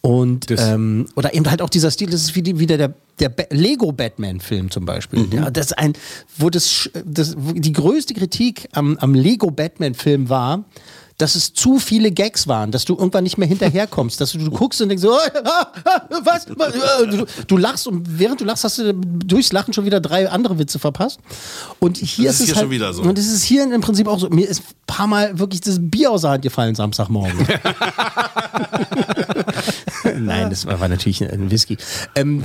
Und 0.00 0.46
ähm, 0.56 1.06
oder 1.14 1.32
eben 1.34 1.48
halt 1.48 1.62
auch 1.62 1.68
dieser 1.70 1.90
Stil, 1.92 2.08
das 2.10 2.22
ist 2.22 2.34
wie 2.34 2.42
die, 2.42 2.58
wieder 2.58 2.76
der, 2.78 2.92
der 3.20 3.28
Ba- 3.28 3.44
Lego-Batman-Film 3.50 4.70
zum 4.70 4.84
Beispiel. 4.84 5.28
Ja, 5.32 5.50
das 5.50 5.66
ist 5.66 5.78
ein, 5.78 5.92
wo 6.38 6.48
das, 6.50 6.90
das 7.04 7.34
wo 7.38 7.52
die 7.52 7.72
größte 7.72 8.14
Kritik 8.14 8.68
am, 8.72 8.96
am 8.98 9.14
Lego-Batman-Film 9.14 10.28
war, 10.28 10.64
dass 11.22 11.36
es 11.36 11.54
zu 11.54 11.78
viele 11.78 12.10
Gags 12.10 12.48
waren, 12.48 12.72
dass 12.72 12.84
du 12.84 12.96
irgendwann 12.96 13.22
nicht 13.22 13.38
mehr 13.38 13.46
hinterherkommst, 13.46 14.20
dass 14.20 14.32
du, 14.32 14.38
du 14.38 14.50
guckst 14.50 14.82
und 14.82 14.88
denkst 14.88 15.02
so, 15.02 15.12
oh, 15.12 15.16
was? 16.24 16.46
was? 16.56 16.72
Du, 17.12 17.26
du 17.46 17.56
lachst 17.56 17.86
und 17.86 18.18
während 18.18 18.40
du 18.40 18.44
lachst, 18.44 18.64
hast 18.64 18.78
du 18.78 18.92
durchs 18.92 19.52
Lachen 19.52 19.72
schon 19.72 19.84
wieder 19.84 20.00
drei 20.00 20.28
andere 20.28 20.58
Witze 20.58 20.80
verpasst. 20.80 21.20
Und 21.78 21.98
hier 21.98 22.26
Das 22.26 22.40
ist 22.40 22.40
ist 22.40 22.40
es 22.40 22.46
hier 22.46 22.56
halt, 22.56 22.64
schon 22.64 22.70
wieder 22.70 22.92
so. 22.92 23.02
Und 23.02 23.18
es 23.18 23.30
ist 23.32 23.44
hier 23.44 23.62
im 23.62 23.80
Prinzip 23.80 24.08
auch 24.08 24.18
so. 24.18 24.28
Mir 24.30 24.48
ist 24.48 24.62
ein 24.62 24.74
paar 24.86 25.06
Mal 25.06 25.38
wirklich 25.38 25.60
das 25.60 25.76
Bier 25.80 26.10
aus 26.10 26.22
der 26.22 26.30
Hand 26.30 26.42
gefallen 26.42 26.74
Samstagmorgen. 26.74 27.38
Nein, 30.18 30.50
das 30.50 30.66
war, 30.66 30.88
natürlich 30.88 31.22
ein 31.22 31.50
Whisky. 31.50 31.76
Ähm, 32.14 32.42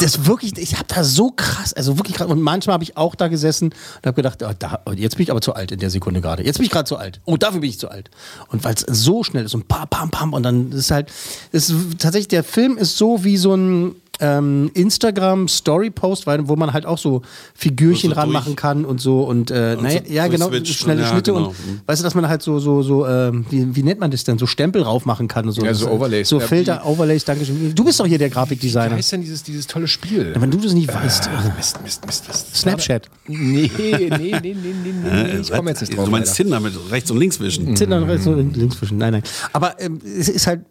das 0.00 0.26
wirklich, 0.26 0.56
ich 0.58 0.74
habe 0.74 0.86
da 0.88 1.04
so 1.04 1.30
krass, 1.30 1.72
also 1.72 1.98
wirklich 1.98 2.16
krass. 2.16 2.28
Und 2.28 2.40
manchmal 2.40 2.74
habe 2.74 2.84
ich 2.84 2.96
auch 2.96 3.14
da 3.14 3.28
gesessen 3.28 3.70
und 3.70 4.06
habe 4.06 4.14
gedacht, 4.14 4.42
oh, 4.42 4.52
da, 4.58 4.80
oh, 4.86 4.92
jetzt 4.92 5.16
bin 5.16 5.24
ich 5.24 5.30
aber 5.30 5.40
zu 5.40 5.54
alt 5.54 5.72
in 5.72 5.80
der 5.80 5.90
Sekunde 5.90 6.20
gerade. 6.20 6.44
Jetzt 6.44 6.56
bin 6.58 6.66
ich 6.66 6.72
gerade 6.72 6.88
zu 6.88 6.96
alt. 6.96 7.20
Oh, 7.24 7.36
dafür 7.36 7.60
bin 7.60 7.70
ich 7.70 7.78
zu 7.78 7.90
alt. 7.90 8.10
Und 8.48 8.64
weil 8.64 8.74
es 8.74 8.84
so 8.88 9.24
schnell 9.24 9.44
ist 9.44 9.54
und 9.54 9.68
pam, 9.68 9.88
pam, 9.88 10.10
pam. 10.10 10.32
Und 10.32 10.42
dann 10.42 10.72
ist 10.72 10.90
halt, 10.90 11.10
ist 11.50 11.72
tatsächlich, 11.98 12.28
der 12.28 12.44
Film 12.44 12.76
ist 12.78 12.96
so 12.96 13.24
wie 13.24 13.36
so 13.36 13.54
ein 13.54 13.96
ähm, 14.22 14.70
Instagram-Story-Post, 14.74 16.26
weil- 16.26 16.48
wo 16.48 16.56
man 16.56 16.72
halt 16.72 16.86
auch 16.86 16.98
so 16.98 17.22
Figürchen 17.54 18.10
So 18.10 18.16
ranmachen 18.16 18.56
kann 18.56 18.84
und 18.84 19.00
so. 19.00 19.22
Und, 19.24 19.50
äh, 19.50 19.74
Und 19.76 19.82
naja, 19.84 20.00
so 20.06 20.12
ja, 20.12 20.26
genau, 20.28 20.48
durchswitcht 20.48 20.80
schnelle 20.80 21.02
ja, 21.02 21.08
Schnitte 21.08 21.32
genau. 21.32 21.48
und 21.48 21.56
weißt 21.86 22.00
du, 22.00 22.04
dass 22.04 22.14
man 22.14 22.28
halt 22.28 22.40
so, 22.42 22.58
so, 22.58 22.82
so, 22.82 23.06
ähm, 23.06 23.44
wie, 23.50 23.74
wie 23.76 23.82
nennt 23.82 24.00
man 24.00 24.10
das 24.10 24.24
denn? 24.24 24.38
So 24.38 24.46
Stempel 24.46 24.82
drauf 24.82 25.04
machen 25.06 25.28
kann 25.28 25.46
und 25.46 25.52
so. 25.52 25.64
Ja, 25.64 25.74
so 25.74 25.86
Das- 25.86 25.94
Overlays. 25.94 26.28
So 26.28 26.40
Ja, 26.40 26.46
Filter, 26.46 26.86
Overlays, 26.86 27.24
danke 27.24 27.44
schön. 27.44 27.74
Du 27.74 27.84
bist 27.84 27.98
doch 28.00 28.06
hier 28.06 28.18
der 28.18 28.28
Wie 28.30 28.32
Grafikdesigner. 28.34 28.96
heißt 28.96 29.12
denn 29.12 29.20
dieses, 29.22 29.42
dieses 29.42 29.66
tolle 29.66 29.88
Spiel? 29.88 30.32
Ja, 30.34 30.40
wenn 30.40 30.50
du 30.50 30.58
das 30.58 30.72
nicht 30.72 30.88
weißt. 30.92 31.28
Mist, 31.56 31.82
Mist, 31.82 32.06
Mist, 32.06 32.28
Mist. 32.28 32.56
Snapchat. 32.56 33.08
Nee, 33.26 33.70
nee, 33.76 33.92
nee, 33.98 34.10
nee, 34.10 34.38
nee, 34.40 34.54
nee, 34.54 34.92
nee. 35.02 35.40
Ich 35.40 35.50
komme 35.50 35.70
jetzt 35.70 35.80
nicht 35.80 35.96
drauf. 35.96 36.04
Du 36.04 36.10
meinst 36.10 36.38
leider. 36.38 36.50
Tinder 36.50 36.60
mit 36.60 36.72
rechts 36.90 37.10
und 37.10 37.18
links 37.18 37.40
wischen. 37.40 37.74
Tinder 37.74 37.96
und 37.98 38.04
rechts 38.04 38.26
und 38.26 38.56
links 38.56 38.76
zwischen. 38.78 38.98
Nein, 38.98 39.12
nein. 39.14 39.22
Aber 39.52 39.80
ähm, 39.80 39.98
es 40.04 40.28
ist 40.28 40.46
halt 40.46 40.60
äh, 40.60 40.64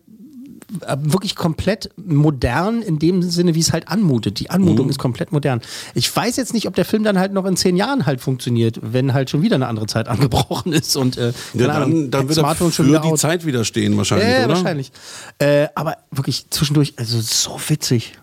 wirklich 0.80 1.36
komplett 1.36 1.90
modern 1.98 2.82
in 2.82 2.98
dem 2.98 3.22
Sinne, 3.22 3.56
wie 3.56 3.60
es 3.60 3.74
halt 3.74 3.90
anmutet. 3.90 4.40
Die 4.40 4.50
Anmutung 4.50 4.90
ist 4.90 5.00
komplett 5.00 5.32
modern. 5.32 5.62
Ich 5.94 6.14
weiß 6.16 6.38
jetzt 6.38 6.54
nicht, 6.54 6.68
ob 6.68 6.76
der 6.76 6.86
Film 6.86 7.04
dann 7.04 7.20
halt 7.20 7.34
noch 7.34 7.46
in 7.46 7.58
zehn 7.58 7.76
Jahren 7.76 8.06
halt 8.06 8.22
funktioniert, 8.22 8.80
wenn 8.82 9.14
halt 9.14 9.30
schon 9.30 9.42
wieder 9.42 9.56
eine 9.56 9.68
andere 9.68 9.88
Zeit 9.88 10.08
angebrochen 10.10 10.72
ist 10.74 10.96
und 10.96 11.18
äh, 11.18 11.34
Ja, 11.54 11.68
keine 11.68 11.74
Ahnung, 11.74 11.92
dann, 11.92 12.12
dann 12.12 12.30
wird 12.30 12.38
er 12.38 12.42
Smartphone 12.44 12.70
für 12.70 12.76
schon 12.84 12.88
wieder 12.88 13.00
die 13.00 13.10
out. 13.10 13.20
Zeit 13.20 13.46
widerstehen 13.46 13.98
wahrscheinlich, 13.98 14.28
ja, 14.28 14.40
ja, 14.40 14.46
oder? 14.46 14.56
wahrscheinlich. 14.56 14.92
Äh, 15.40 15.68
aber 15.76 15.98
wirklich 16.12 16.50
zwischendurch, 16.50 16.94
also 16.98 17.20
so 17.20 17.60
witzig. 17.68 18.14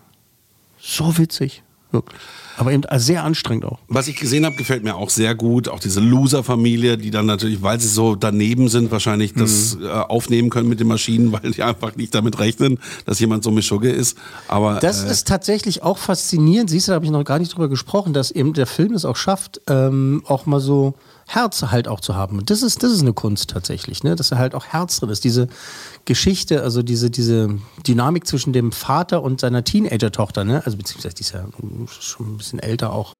So 0.81 1.17
witzig. 1.17 1.61
Wirklich. 1.91 2.19
Aber 2.57 2.71
eben 2.73 2.83
sehr 2.97 3.23
anstrengend 3.23 3.65
auch. 3.65 3.79
Was 3.87 4.07
ich 4.07 4.17
gesehen 4.17 4.45
habe, 4.45 4.55
gefällt 4.57 4.83
mir 4.83 4.95
auch 4.95 5.09
sehr 5.09 5.33
gut. 5.33 5.69
Auch 5.69 5.79
diese 5.79 6.01
Loser-Familie, 6.01 6.97
die 6.97 7.09
dann 7.09 7.25
natürlich, 7.25 7.61
weil 7.63 7.79
sie 7.79 7.87
so 7.87 8.15
daneben 8.15 8.67
sind, 8.67 8.91
wahrscheinlich 8.91 9.33
das 9.33 9.75
Mhm. 9.77 9.85
äh, 9.85 9.89
aufnehmen 9.89 10.49
können 10.49 10.67
mit 10.69 10.79
den 10.79 10.87
Maschinen, 10.87 11.31
weil 11.43 11.51
die 11.51 11.63
einfach 11.63 11.95
nicht 11.95 12.13
damit 12.13 12.37
rechnen, 12.39 12.79
dass 13.05 13.19
jemand 13.19 13.43
so 13.43 13.51
Mischugge 13.51 13.89
ist. 13.89 14.17
Aber 14.49 14.79
Das 14.79 15.03
äh, 15.05 15.11
ist 15.11 15.27
tatsächlich 15.27 15.81
auch 15.83 15.97
faszinierend. 15.97 16.69
Siehst 16.69 16.87
du, 16.87 16.91
da 16.91 16.95
habe 16.97 17.05
ich 17.05 17.11
noch 17.11 17.23
gar 17.23 17.39
nicht 17.39 17.53
drüber 17.53 17.69
gesprochen, 17.69 18.13
dass 18.13 18.29
eben 18.29 18.53
der 18.53 18.67
Film 18.67 18.93
es 18.93 19.05
auch 19.05 19.15
schafft, 19.15 19.61
ähm, 19.67 20.21
auch 20.27 20.45
mal 20.45 20.59
so 20.59 20.95
Herz 21.29 21.61
halt 21.61 21.87
auch 21.87 21.99
zu 21.99 22.15
haben. 22.15 22.39
Und 22.39 22.49
das 22.49 22.63
ist, 22.63 22.81
das 22.81 22.91
ist 22.91 23.01
eine 23.01 23.13
Kunst 23.13 23.51
tatsächlich, 23.51 24.03
ne? 24.03 24.15
dass 24.15 24.29
da 24.29 24.37
halt 24.39 24.55
auch 24.55 24.65
Herz 24.65 24.99
drin 24.99 25.09
ist. 25.09 25.23
Diese 25.23 25.47
Geschichte, 26.05 26.63
also 26.63 26.81
diese, 26.81 27.11
diese 27.11 27.59
Dynamik 27.85 28.25
zwischen 28.25 28.51
dem 28.51 28.71
Vater 28.71 29.21
und 29.21 29.39
seiner 29.39 29.63
Teenager-Tochter, 29.63 30.43
ne? 30.43 30.63
also 30.65 30.75
beziehungsweise 30.75 31.13
die 31.13 31.21
ist 31.21 31.33
ja 31.33 31.45
schon 31.89 32.33
ein 32.33 32.37
bisschen 32.37 32.57
älter 32.57 32.91
auch. 32.93 33.13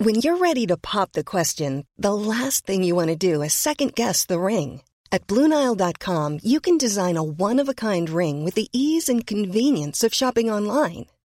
When 0.00 0.16
you're 0.16 0.40
ready 0.40 0.66
to 0.66 0.76
pop 0.76 1.10
the 1.14 1.24
question, 1.24 1.84
the 1.96 2.12
last 2.12 2.66
thing 2.66 2.82
you 2.82 2.96
want 2.96 3.08
to 3.08 3.16
do 3.16 3.42
is 3.42 3.52
second 3.52 3.94
guess 3.94 4.26
the 4.28 4.38
ring. 4.38 4.80
At 5.10 5.26
Bluenile.com, 5.26 6.40
you 6.42 6.60
can 6.60 6.76
design 6.76 7.16
a 7.16 7.22
one 7.22 7.62
of 7.62 7.68
a 7.68 7.74
kind 7.74 8.10
ring 8.10 8.44
with 8.44 8.54
the 8.54 8.68
ease 8.72 9.08
and 9.08 9.26
convenience 9.26 10.04
of 10.04 10.12
shopping 10.12 10.50
online. 10.50 11.06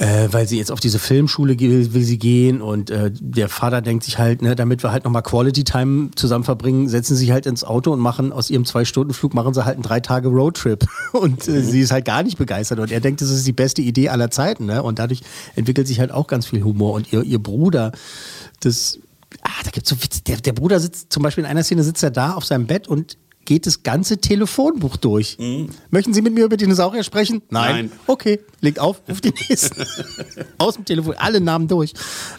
äh, 0.00 0.28
weil 0.32 0.48
sie 0.48 0.56
jetzt 0.56 0.72
auf 0.72 0.80
diese 0.80 0.98
Filmschule 0.98 1.56
ge- 1.56 1.92
will 1.92 2.02
sie 2.02 2.18
gehen 2.18 2.62
und 2.62 2.88
äh, 2.88 3.10
der 3.12 3.50
Vater 3.50 3.82
denkt 3.82 4.02
sich 4.04 4.18
halt, 4.18 4.40
ne, 4.40 4.56
damit 4.56 4.82
wir 4.82 4.92
halt 4.92 5.04
nochmal 5.04 5.22
Quality 5.22 5.62
Time 5.62 6.10
zusammen 6.14 6.42
verbringen, 6.42 6.88
setzen 6.88 7.16
sie 7.16 7.20
sich 7.26 7.32
halt 7.32 7.44
ins 7.44 7.64
Auto 7.64 7.92
und 7.92 8.00
machen 8.00 8.32
aus 8.32 8.48
ihrem 8.48 8.64
Zwei-Stunden-Flug 8.64 9.34
machen 9.34 9.52
sie 9.52 9.62
halt 9.66 9.74
einen 9.74 9.82
drei 9.82 10.00
Tage 10.00 10.28
Roadtrip 10.28 10.86
und 11.12 11.46
äh, 11.46 11.60
sie 11.62 11.80
ist 11.82 11.92
halt 11.92 12.06
gar 12.06 12.22
nicht 12.22 12.38
begeistert 12.38 12.78
und 12.78 12.90
er 12.90 13.00
denkt, 13.00 13.20
das 13.20 13.28
ist 13.28 13.46
die 13.46 13.52
beste 13.52 13.82
Idee 13.82 14.08
aller 14.08 14.30
Zeiten, 14.30 14.64
ne? 14.64 14.82
Und 14.82 14.98
dadurch 14.98 15.20
entwickelt 15.54 15.86
sich 15.86 16.00
halt 16.00 16.12
auch 16.12 16.26
ganz 16.28 16.46
viel 16.46 16.62
Humor 16.64 16.94
und 16.94 17.12
ihr, 17.12 17.22
ihr 17.22 17.38
Bruder, 17.38 17.92
das, 18.60 18.98
ah, 19.42 19.50
da 19.64 19.70
gibt's 19.70 19.90
so 19.90 20.02
Witz, 20.02 20.22
der, 20.24 20.38
der 20.38 20.54
Bruder 20.54 20.80
sitzt 20.80 21.12
zum 21.12 21.22
Beispiel 21.22 21.44
in 21.44 21.50
einer 21.50 21.62
Szene 21.62 21.82
sitzt 21.82 22.02
er 22.02 22.10
da 22.10 22.32
auf 22.32 22.46
seinem 22.46 22.66
Bett 22.66 22.88
und 22.88 23.18
geht 23.44 23.66
das 23.66 23.82
ganze 23.82 24.18
Telefonbuch 24.18 24.96
durch. 24.96 25.36
Möchten 25.90 26.14
Sie 26.14 26.22
mit 26.22 26.34
mir 26.34 26.44
über 26.44 26.56
Dinosaurier 26.56 27.02
sprechen? 27.02 27.42
Nein. 27.50 27.74
Nein. 27.74 27.92
Okay, 28.06 28.40
legt 28.60 28.78
auf, 28.78 29.02
ruft 29.08 29.24
den 29.24 29.34
nächsten. 29.48 29.84
Aus 30.58 30.74
dem 30.74 30.84
Telefon, 30.84 31.14
alle 31.18 31.40
Namen 31.40 31.66
durch. 31.66 31.94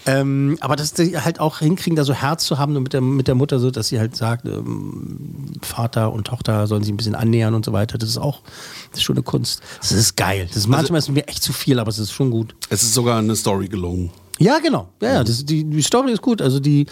Ähm, 0.06 0.58
aber 0.62 0.76
dass 0.76 0.94
die 0.94 1.18
halt 1.18 1.40
auch 1.40 1.60
hinkriegen, 1.60 1.96
da 1.96 2.04
so 2.04 2.14
Herz 2.14 2.46
zu 2.46 2.58
haben 2.60 2.76
und 2.78 2.84
mit 2.84 2.94
der, 2.94 3.02
mit 3.02 3.28
der 3.28 3.36
Mutter 3.36 3.60
so, 3.60 3.72
dass 3.72 3.90
sie 3.90 4.00
halt 4.00 4.16
sagt, 4.16 4.46
ähm, 4.46 5.48
Vater 5.62 6.14
und 6.14 6.28
Tochter 6.28 6.68
sollen 6.68 6.84
sich 6.84 6.94
ein 6.94 6.98
bisschen 6.98 7.16
annähern 7.16 7.54
und 7.56 7.66
so 7.66 7.74
weiter. 7.74 7.98
Das 7.98 8.10
ist 8.10 8.18
auch, 8.18 8.42
das 8.92 9.00
ist 9.00 9.04
schon 9.04 9.18
eine 9.18 9.24
Kunst. 9.24 9.62
Das 9.80 9.92
ist 9.92 10.16
geil. 10.16 10.46
Das 10.48 10.58
ist 10.58 10.68
manchmal 10.68 11.00
ist 11.00 11.10
mir 11.10 11.28
echt 11.28 11.44
zu 11.44 11.52
viel, 11.52 11.80
aber 11.80 11.90
es 11.90 12.00
ist 12.00 12.12
schon 12.12 12.32
gut. 12.32 12.56
Es 12.70 12.84
ist 12.84 12.94
sogar 12.94 13.20
eine 13.20 13.36
Story 13.36 13.68
gelungen. 13.68 14.12
Ja, 14.40 14.60
genau. 14.60 14.90
Ja, 15.02 15.14
ja 15.14 15.24
das, 15.24 15.46
die, 15.46 15.64
die 15.64 15.82
Story 15.82 16.12
ist 16.12 16.22
gut. 16.22 16.42
Also 16.42 16.60
die 16.60 16.88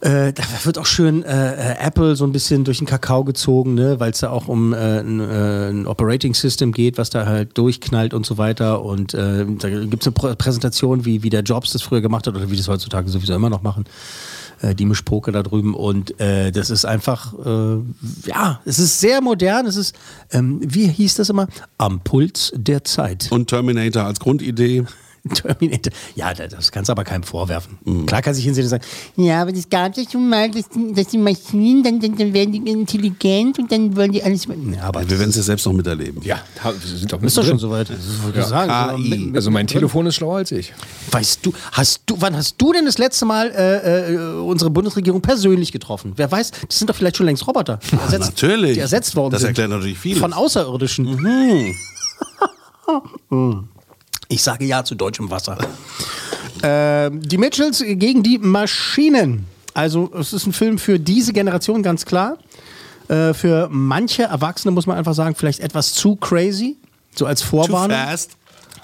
äh, 0.00 0.32
da 0.32 0.42
wird 0.64 0.76
auch 0.76 0.84
schön 0.84 1.22
äh, 1.22 1.72
äh, 1.72 1.78
Apple 1.78 2.16
so 2.16 2.24
ein 2.24 2.32
bisschen 2.32 2.64
durch 2.64 2.78
den 2.78 2.86
Kakao 2.86 3.24
gezogen, 3.24 3.74
ne? 3.74 3.98
weil 3.98 4.10
es 4.10 4.20
da 4.20 4.28
auch 4.30 4.46
um 4.46 4.74
äh, 4.74 5.00
ein, 5.00 5.20
äh, 5.20 5.70
ein 5.70 5.86
Operating 5.86 6.34
System 6.34 6.72
geht, 6.72 6.98
was 6.98 7.08
da 7.08 7.24
halt 7.24 7.56
durchknallt 7.56 8.12
und 8.12 8.26
so 8.26 8.36
weiter. 8.36 8.82
Und 8.82 9.14
da 9.14 9.44
gibt 9.44 10.02
es 10.02 10.06
eine 10.06 10.12
Prä 10.12 10.34
Präsentation, 10.36 11.04
wie, 11.04 11.22
wie 11.22 11.30
der 11.30 11.42
Jobs 11.42 11.72
das 11.72 11.82
früher 11.82 12.00
gemacht 12.00 12.26
hat 12.26 12.34
oder 12.34 12.50
wie 12.50 12.56
das 12.56 12.68
heutzutage 12.68 13.08
sowieso 13.08 13.34
immer 13.34 13.50
noch 13.50 13.62
machen. 13.62 13.84
Die 14.62 14.84
Mischpoke 14.86 15.32
da 15.32 15.42
drüben. 15.42 15.74
Und 15.74 16.14
das 16.18 16.70
ist 16.70 16.84
einfach, 16.84 17.34
ja, 18.26 18.60
es 18.64 18.78
ist 18.78 19.00
sehr 19.00 19.20
modern. 19.20 19.66
Es 19.66 19.76
ist, 19.76 19.94
ähm, 20.30 20.60
wie 20.62 20.88
hieß 20.88 21.16
das 21.16 21.30
immer? 21.30 21.48
Am 21.78 22.00
Puls 22.00 22.52
der 22.54 22.84
Zeit. 22.84 23.28
Und 23.30 23.48
Terminator 23.48 24.04
als 24.04 24.20
Grundidee. 24.20 24.84
Terminator. 25.34 25.92
Ja, 26.14 26.32
da- 26.34 26.46
das 26.46 26.70
kannst 26.72 26.88
du 26.88 26.92
aber 26.92 27.04
keinem 27.04 27.22
vorwerfen. 27.22 27.78
Klar 28.06 28.22
kann 28.22 28.34
sich 28.34 28.44
hinsehen 28.44 28.64
und 28.64 28.70
sagen, 28.70 28.84
ja, 29.16 29.42
aber 29.42 29.52
das 29.52 29.68
gab 29.68 29.96
es 29.96 30.10
schon 30.10 30.28
mal, 30.28 30.50
dass 30.50 30.68
die, 30.68 30.92
dass 30.92 31.08
die 31.08 31.18
Maschinen, 31.18 31.82
dann, 31.82 32.00
dann, 32.00 32.16
dann 32.16 32.32
werden 32.32 32.52
die 32.52 32.70
intelligent 32.70 33.58
und 33.58 33.70
dann 33.70 33.96
wollen 33.96 34.12
die 34.12 34.22
alles. 34.22 34.46
Ja, 34.46 34.82
aber 34.84 35.08
Wir 35.08 35.18
werden 35.18 35.30
es 35.30 35.36
ja 35.36 35.42
selbst 35.42 35.66
noch 35.66 35.72
miterleben. 35.72 36.20
Ja, 36.22 36.40
wir 36.62 36.72
sind 36.98 37.12
doch 37.12 37.22
ist 37.22 37.36
doch 37.36 37.44
schon 37.44 37.58
soweit. 37.58 37.88
Das 37.90 37.98
Ja. 38.34 38.42
sagen. 38.66 38.96
KI. 38.96 39.02
So, 39.02 39.08
mit- 39.16 39.26
mit- 39.26 39.36
Also 39.36 39.50
mein. 39.50 39.66
Telefon 39.66 40.06
ist 40.06 40.14
schlauer 40.16 40.36
als 40.38 40.52
ich. 40.52 40.72
Weißt 41.10 41.44
du, 41.44 41.52
hast 41.72 42.02
du, 42.06 42.16
wann 42.18 42.36
hast 42.36 42.54
du 42.58 42.72
denn 42.72 42.84
das 42.86 42.98
letzte 42.98 43.24
Mal 43.26 43.50
äh, 43.50 44.14
äh, 44.14 44.16
unsere 44.40 44.70
Bundesregierung 44.70 45.20
persönlich 45.20 45.72
getroffen? 45.72 46.12
Wer 46.16 46.30
weiß, 46.30 46.50
das 46.68 46.78
sind 46.78 46.88
doch 46.88 46.94
vielleicht 46.96 47.16
schon 47.16 47.26
längst 47.26 47.46
Roboter. 47.46 47.78
Die 47.90 47.96
ersetzt, 47.96 48.20
Natürlich. 48.42 48.74
Die 48.74 48.80
ersetzt 48.80 49.16
worden 49.16 49.32
Das 49.32 49.40
sind. 49.40 49.48
erklärt 49.48 49.70
natürlich 49.70 49.98
vieles. 49.98 50.18
Von 50.20 50.32
Außerirdischen. 50.32 51.18
Hm. 51.18 51.74
Ich 54.28 54.42
sage 54.42 54.64
ja 54.64 54.84
zu 54.84 54.94
deutschem 54.94 55.30
Wasser. 55.30 55.58
ähm, 56.62 57.20
die 57.22 57.38
Mitchells 57.38 57.82
gegen 57.86 58.22
die 58.22 58.38
Maschinen. 58.38 59.46
Also 59.74 60.10
es 60.18 60.32
ist 60.32 60.46
ein 60.46 60.52
Film 60.52 60.78
für 60.78 60.98
diese 60.98 61.32
Generation, 61.32 61.82
ganz 61.82 62.06
klar. 62.06 62.38
Äh, 63.08 63.34
für 63.34 63.68
manche 63.70 64.24
Erwachsene 64.24 64.72
muss 64.72 64.86
man 64.86 64.96
einfach 64.96 65.14
sagen, 65.14 65.34
vielleicht 65.34 65.60
etwas 65.60 65.92
zu 65.94 66.16
crazy. 66.16 66.76
So 67.14 67.26
als 67.26 67.40
Too 67.42 67.48
Vorwarnung. 67.48 67.96
fast. 67.96 68.36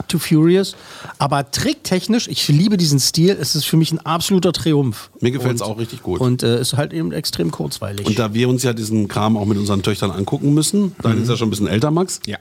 Too 0.09 0.19
Furious. 0.19 0.75
Aber 1.19 1.51
tricktechnisch, 1.51 2.27
ich 2.29 2.49
liebe 2.49 2.77
diesen 2.77 2.99
Stil, 2.99 3.37
es 3.41 3.55
ist 3.55 3.65
für 3.65 3.77
mich 3.77 3.93
ein 3.93 3.99
absoluter 4.01 4.53
Triumph. 4.53 5.11
Mir 5.21 5.31
gefällt 5.31 5.57
es 5.57 5.63
auch 5.63 5.79
richtig 5.79 6.03
gut. 6.03 6.21
Und 6.21 6.43
äh, 6.43 6.61
ist 6.61 6.77
halt 6.77 6.93
eben 6.93 7.13
extrem 7.13 7.51
kurzweilig. 7.51 8.07
Und 8.07 8.19
da 8.19 8.35
wir 8.35 8.49
uns 8.49 8.63
ja 8.63 8.73
diesen 8.73 9.09
Kram 9.09 9.37
auch 9.37 9.45
mit 9.45 9.59
unseren 9.59 9.83
Töchtern 9.83 10.11
angucken 10.11 10.55
müssen, 10.55 10.95
deine 11.03 11.21
ist 11.21 11.29
ja 11.29 11.37
schon 11.37 11.49
ein 11.49 11.51
bisschen 11.51 11.69
älter, 11.69 11.91
Max. 11.91 12.21
Ja. 12.27 12.39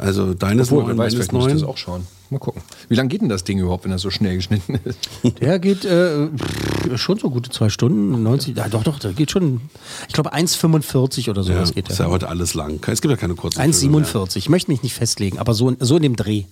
Also 0.00 0.34
deine 0.34 0.62
ist 0.62 0.72
Obwohl, 0.72 0.84
neun, 0.84 0.98
wer 0.98 1.04
weiß, 1.04 1.12
meine 1.12 1.18
ist 1.22 1.30
vielleicht 1.30 1.32
muss 1.32 1.46
ich 1.46 1.52
das 1.60 1.62
auch 1.62 1.76
schauen. 1.76 2.06
Mal 2.30 2.38
gucken. 2.38 2.62
Wie 2.88 2.94
lange 2.94 3.08
geht 3.08 3.20
denn 3.22 3.28
das 3.28 3.42
Ding 3.44 3.58
überhaupt, 3.58 3.84
wenn 3.84 3.90
das 3.90 4.02
so 4.02 4.10
schnell 4.10 4.36
geschnitten 4.36 4.78
ist? 4.84 4.98
Der 5.40 5.58
geht 5.58 5.84
äh, 5.84 6.28
schon 6.96 7.18
so 7.18 7.28
gute 7.28 7.50
zwei 7.50 7.68
Stunden, 7.70 8.22
90, 8.22 8.56
ja, 8.56 8.68
doch, 8.68 8.84
doch, 8.84 8.98
der 9.00 9.12
geht 9.12 9.32
schon, 9.32 9.60
ich 10.06 10.14
glaube 10.14 10.32
1,45 10.32 11.28
oder 11.28 11.42
Ja, 11.42 11.54
sowas 11.54 11.74
geht 11.74 11.88
ist 11.88 11.98
der. 11.98 12.06
ja 12.06 12.12
heute 12.12 12.28
alles 12.28 12.54
lang. 12.54 12.78
Es 12.86 13.00
gibt 13.02 13.10
ja 13.10 13.16
keine 13.16 13.34
kurzen 13.34 13.60
Filme 13.74 13.98
1,47. 14.06 14.36
Ich 14.36 14.48
möchte 14.48 14.70
mich 14.70 14.82
nicht 14.84 14.94
festlegen, 14.94 15.38
aber 15.38 15.54
so, 15.54 15.74
so 15.80 15.96
in 15.96 16.02
dem 16.02 16.16
Dreh. 16.16 16.44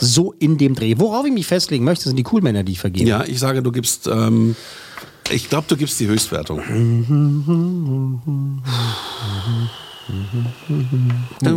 So 0.00 0.32
in 0.38 0.56
dem 0.56 0.74
Dreh. 0.74 0.94
Worauf 0.96 1.26
ich 1.26 1.32
mich 1.32 1.46
festlegen 1.46 1.84
möchte, 1.84 2.04
sind 2.08 2.16
die 2.16 2.22
Coolmänner, 2.22 2.62
die 2.62 2.72
ich 2.72 2.80
vergebe. 2.80 3.08
Ja, 3.08 3.24
ich 3.24 3.38
sage, 3.38 3.62
du 3.62 3.72
gibst, 3.72 4.06
ähm, 4.06 4.56
ich 5.30 5.50
glaube, 5.50 5.66
du 5.68 5.76
gibst 5.76 6.00
die 6.00 6.06
Höchstwertung. 6.06 6.60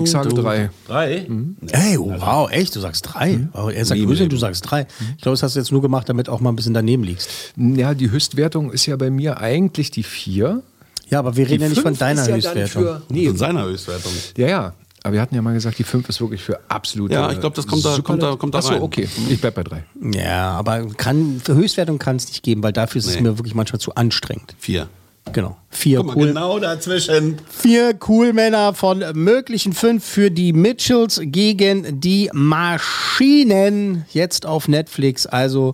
ich 0.04 0.12
sage 0.12 0.30
drei. 0.30 0.70
Drei? 0.88 1.28
Ey, 1.72 1.98
oh, 1.98 2.14
wow, 2.20 2.50
echt? 2.52 2.76
Du 2.76 2.80
sagst 2.80 3.08
drei? 3.14 3.48
Oh, 3.54 3.70
er 3.70 3.86
sagt 3.86 4.02
Grüße 4.02 4.24
und 4.24 4.32
du 4.32 4.38
sagst 4.38 4.70
drei. 4.70 4.88
Ich 5.18 5.22
glaube, 5.24 5.34
das 5.34 5.44
hast 5.44 5.56
du 5.56 5.60
jetzt 5.60 5.72
nur 5.72 5.82
gemacht, 5.82 6.10
damit 6.10 6.30
auch 6.30 6.40
mal 6.40 6.50
ein 6.52 6.56
bisschen 6.56 6.74
daneben 6.74 7.04
liegst. 7.04 7.30
Ja, 7.58 7.94
die 7.94 8.12
Höchstwertung 8.12 8.72
ist 8.72 8.86
ja 8.86 8.96
bei 8.96 9.10
mir 9.10 9.40
eigentlich 9.40 9.92
die 9.92 10.04
vier. 10.04 10.62
Ja, 11.10 11.20
aber 11.20 11.36
wir 11.36 11.48
reden 11.50 11.64
ja 11.64 11.70
nicht 11.70 11.82
von 11.82 11.98
deiner 11.98 12.28
ja 12.28 12.36
Höchstwertung. 12.36 12.84
Für, 12.84 13.02
nee, 13.10 13.28
Von 13.28 13.38
seiner 13.38 13.66
Höchstwertung. 13.66 14.12
ja, 14.38 14.48
ja. 14.48 14.74
Aber 15.06 15.14
wir 15.16 15.22
hatten 15.22 15.36
ja 15.36 15.42
mal 15.42 15.54
gesagt, 15.54 15.78
die 15.80 15.84
fünf 15.84 16.08
ist 16.08 16.22
wirklich 16.22 16.42
für 16.42 16.58
absolut. 16.70 17.12
Ja, 17.12 17.30
ich 17.30 17.38
glaub, 17.42 17.54
das 17.54 17.68
kommt 17.68 17.84
da- 17.84 17.98
kommt 18.02 18.24
da- 18.24 18.38
kommt 18.38 18.54
da 18.54 18.60
Achso, 18.60 18.70
rein. 18.72 18.82
okay. 18.82 19.10
Ich 19.30 19.42
bleib 19.42 19.54
bei 19.56 19.64
drei. 19.64 19.84
Ja, 20.14 20.52
aber 20.52 20.88
kann, 20.96 21.42
für 21.44 21.56
Höchstwertung 21.56 22.00
kann 22.00 22.16
es 22.16 22.28
nicht 22.30 22.42
geben, 22.42 22.64
weil 22.64 22.72
dafür 22.72 23.00
ist 23.00 23.08
es 23.08 23.16
Nee. 23.16 23.22
mir 23.24 23.38
wirklich 23.38 23.54
manchmal 23.54 23.82
zu 23.82 23.94
anstrengend. 23.96 24.56
Vier. 24.58 24.88
Genau. 25.32 25.58
Vier 25.70 26.00
Guck 26.00 26.08
mal, 26.08 26.16
cool. 26.18 26.28
genau 26.28 26.60
dazwischen. 26.60 27.38
Vier 27.50 27.98
cool 28.08 28.34
Männer 28.34 28.74
von 28.74 29.04
möglichen 29.14 29.74
fünf 29.74 30.04
für 30.04 30.30
die 30.30 30.54
Mitchells 30.54 31.20
gegen 31.24 32.00
die 32.02 32.30
Maschinen. 32.34 34.06
Jetzt 34.12 34.46
auf 34.46 34.68
Netflix. 34.68 35.26
Also 35.26 35.74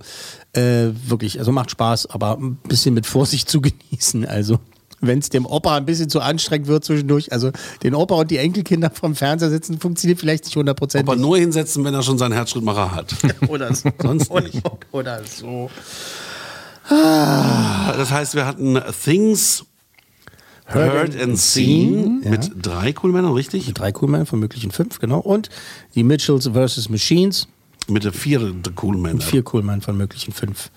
äh, 0.53 0.89
wirklich, 1.07 1.39
also 1.39 1.51
macht 1.51 1.71
Spaß, 1.71 2.07
aber 2.07 2.37
ein 2.37 2.55
bisschen 2.67 2.93
mit 2.93 3.05
Vorsicht 3.05 3.49
zu 3.49 3.61
genießen. 3.91 4.25
Also 4.25 4.59
wenn 5.01 5.19
es 5.19 5.29
dem 5.29 5.45
Opa 5.45 5.77
ein 5.77 5.85
bisschen 5.85 6.09
zu 6.09 6.19
anstrengend 6.19 6.67
wird 6.67 6.83
zwischendurch, 6.83 7.31
also 7.31 7.51
den 7.83 7.95
Opa 7.95 8.15
und 8.15 8.31
die 8.31 8.37
Enkelkinder 8.37 8.89
vom 8.89 9.15
Fernseher 9.15 9.49
sitzen, 9.49 9.79
funktioniert 9.79 10.19
vielleicht 10.19 10.45
nicht 10.45 10.55
hundertprozentig. 10.55 11.09
Aber 11.09 11.19
nur 11.19 11.37
hinsetzen, 11.37 11.83
wenn 11.85 11.93
er 11.93 12.03
schon 12.03 12.17
seinen 12.17 12.33
Herzschrittmacher 12.33 12.93
hat. 12.93 13.15
Oder 13.47 13.73
so. 13.73 13.89
Sonst 14.01 14.31
nicht. 14.33 14.61
oder 14.91 15.21
so. 15.23 15.69
Das 16.89 18.11
heißt, 18.11 18.35
wir 18.35 18.45
hatten 18.45 18.79
Things 19.03 19.65
Heard, 20.65 21.19
and 21.19 21.37
Seen 21.37 22.21
ja. 22.23 22.31
mit 22.31 22.51
drei 22.61 22.93
coolen 22.93 23.15
Männern, 23.15 23.33
richtig? 23.33 23.65
Die 23.65 23.73
drei 23.73 23.91
Coolmänner 23.91 24.25
von 24.25 24.39
möglichen 24.39 24.71
fünf, 24.71 24.99
genau. 24.99 25.19
Und 25.19 25.49
die 25.95 26.03
Mitchells 26.03 26.47
versus 26.47 26.89
Machines. 26.89 27.47
Mit 27.87 28.03
der 28.03 28.13
vierten 28.13 28.61
coolen 28.75 29.01
Männer. 29.01 29.21
Vier 29.21 29.41
Coolmänner 29.41 29.81
von 29.81 29.97
möglichen 29.97 30.31
fünf. 30.31 30.69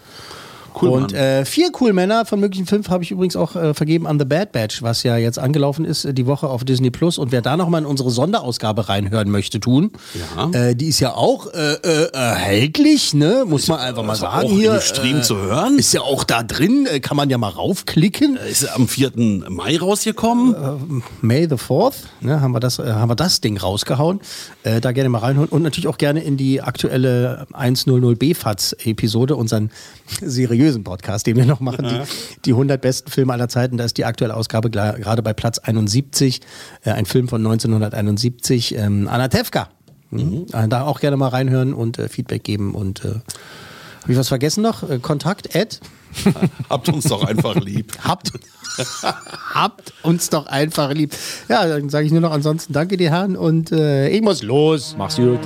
Cool, 0.80 0.88
und 0.90 1.12
äh, 1.12 1.44
vier 1.44 1.70
cool 1.80 1.92
Männer 1.92 2.24
von 2.24 2.40
möglichen 2.40 2.66
fünf 2.66 2.88
habe 2.88 3.04
ich 3.04 3.10
übrigens 3.10 3.36
auch 3.36 3.56
äh, 3.56 3.74
vergeben 3.74 4.06
an 4.06 4.18
The 4.18 4.24
Bad 4.24 4.52
Batch, 4.52 4.82
was 4.82 5.02
ja 5.02 5.16
jetzt 5.16 5.38
angelaufen 5.38 5.84
ist 5.84 6.04
äh, 6.04 6.14
die 6.14 6.26
Woche 6.26 6.48
auf 6.48 6.64
Disney 6.64 6.90
Plus. 6.90 7.18
Und 7.18 7.32
wer 7.32 7.42
da 7.42 7.56
nochmal 7.56 7.82
in 7.82 7.86
unsere 7.86 8.10
Sonderausgabe 8.10 8.88
reinhören 8.88 9.30
möchte, 9.30 9.60
tun. 9.60 9.92
Ja. 10.36 10.50
Äh, 10.50 10.76
die 10.76 10.86
ist 10.86 11.00
ja 11.00 11.14
auch 11.14 11.46
äh, 11.52 11.76
erhältlich, 12.12 13.14
ne? 13.14 13.44
Muss 13.46 13.68
man 13.68 13.80
einfach 13.80 14.02
mal 14.02 14.14
ist 14.14 14.20
sagen. 14.20 14.46
auch 14.46 14.50
hier 14.50 14.74
im 14.74 14.80
Stream 14.80 15.22
zu 15.22 15.36
hören. 15.36 15.78
Ist 15.78 15.92
ja 15.92 16.00
auch 16.00 16.24
da 16.24 16.42
drin, 16.42 16.88
kann 17.02 17.16
man 17.16 17.30
ja 17.30 17.38
mal 17.38 17.48
raufklicken. 17.48 18.36
Ist 18.36 18.64
am 18.74 18.88
4. 18.88 19.12
Mai 19.48 19.78
rausgekommen? 19.78 21.02
May 21.20 21.46
the 21.48 21.56
4th, 21.56 21.94
ne, 22.20 22.40
haben, 22.40 22.52
wir 22.52 22.60
das, 22.60 22.78
haben 22.78 23.10
wir 23.10 23.16
das 23.16 23.40
Ding 23.40 23.56
rausgehauen. 23.56 24.20
Da 24.62 24.92
gerne 24.92 25.08
mal 25.08 25.18
reinholen 25.18 25.48
und 25.48 25.62
natürlich 25.62 25.88
auch 25.88 25.98
gerne 25.98 26.22
in 26.22 26.36
die 26.36 26.60
aktuelle 26.62 27.46
100 27.52 28.18
BFATS-Episode, 28.18 29.36
unseren 29.36 29.70
seriösen 30.62 30.84
Podcast, 30.84 31.26
den 31.26 31.36
wir 31.36 31.44
noch 31.44 31.60
machen, 31.60 31.86
die, 31.88 32.00
die 32.44 32.50
100 32.52 32.80
besten 32.80 33.10
Filme 33.10 33.32
aller 33.32 33.48
Zeiten. 33.48 33.76
Da 33.78 33.84
ist 33.84 33.98
die 33.98 34.04
aktuelle 34.04 34.36
Ausgabe 34.36 34.70
gerade 34.70 35.22
bei 35.22 35.32
Platz 35.32 35.58
71, 35.58 36.40
äh, 36.84 36.90
ein 36.90 37.04
Film 37.04 37.28
von 37.28 37.40
1971, 37.40 38.76
ähm, 38.76 39.08
Anatevka. 39.08 39.68
Mhm. 40.10 40.46
Äh, 40.52 40.68
Da 40.68 40.82
auch 40.82 41.00
gerne 41.00 41.16
mal 41.16 41.28
reinhören 41.28 41.74
und 41.74 41.98
äh, 41.98 42.08
Feedback 42.08 42.44
geben 42.44 42.74
und 42.74 43.04
äh, 43.04 43.08
habe 43.08 44.12
ich 44.12 44.18
was 44.18 44.28
vergessen 44.28 44.62
noch? 44.62 44.88
Äh, 44.88 44.98
Kontakt, 44.98 45.54
Ed? 45.54 45.80
Habt 46.70 46.88
uns 46.88 47.04
doch 47.04 47.24
einfach 47.24 47.56
lieb. 47.56 47.92
Habt, 48.04 48.32
habt 49.54 49.92
uns 50.02 50.30
doch 50.30 50.46
einfach 50.46 50.92
lieb. 50.92 51.14
Ja, 51.48 51.66
dann 51.66 51.90
sage 51.90 52.06
ich 52.06 52.12
nur 52.12 52.20
noch 52.22 52.32
ansonsten 52.32 52.72
danke 52.72 52.96
die 52.96 53.10
Herren 53.10 53.36
und 53.36 53.70
äh, 53.72 54.08
ich 54.08 54.22
muss 54.22 54.42
los. 54.42 54.94
Mach's 54.96 55.16
gut. 55.16 55.40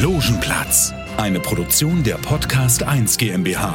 Logenplatz, 0.00 0.92
eine 1.18 1.40
Produktion 1.40 2.04
der 2.04 2.16
Podcast 2.18 2.82
1 2.82 3.18
GmbH. 3.18 3.74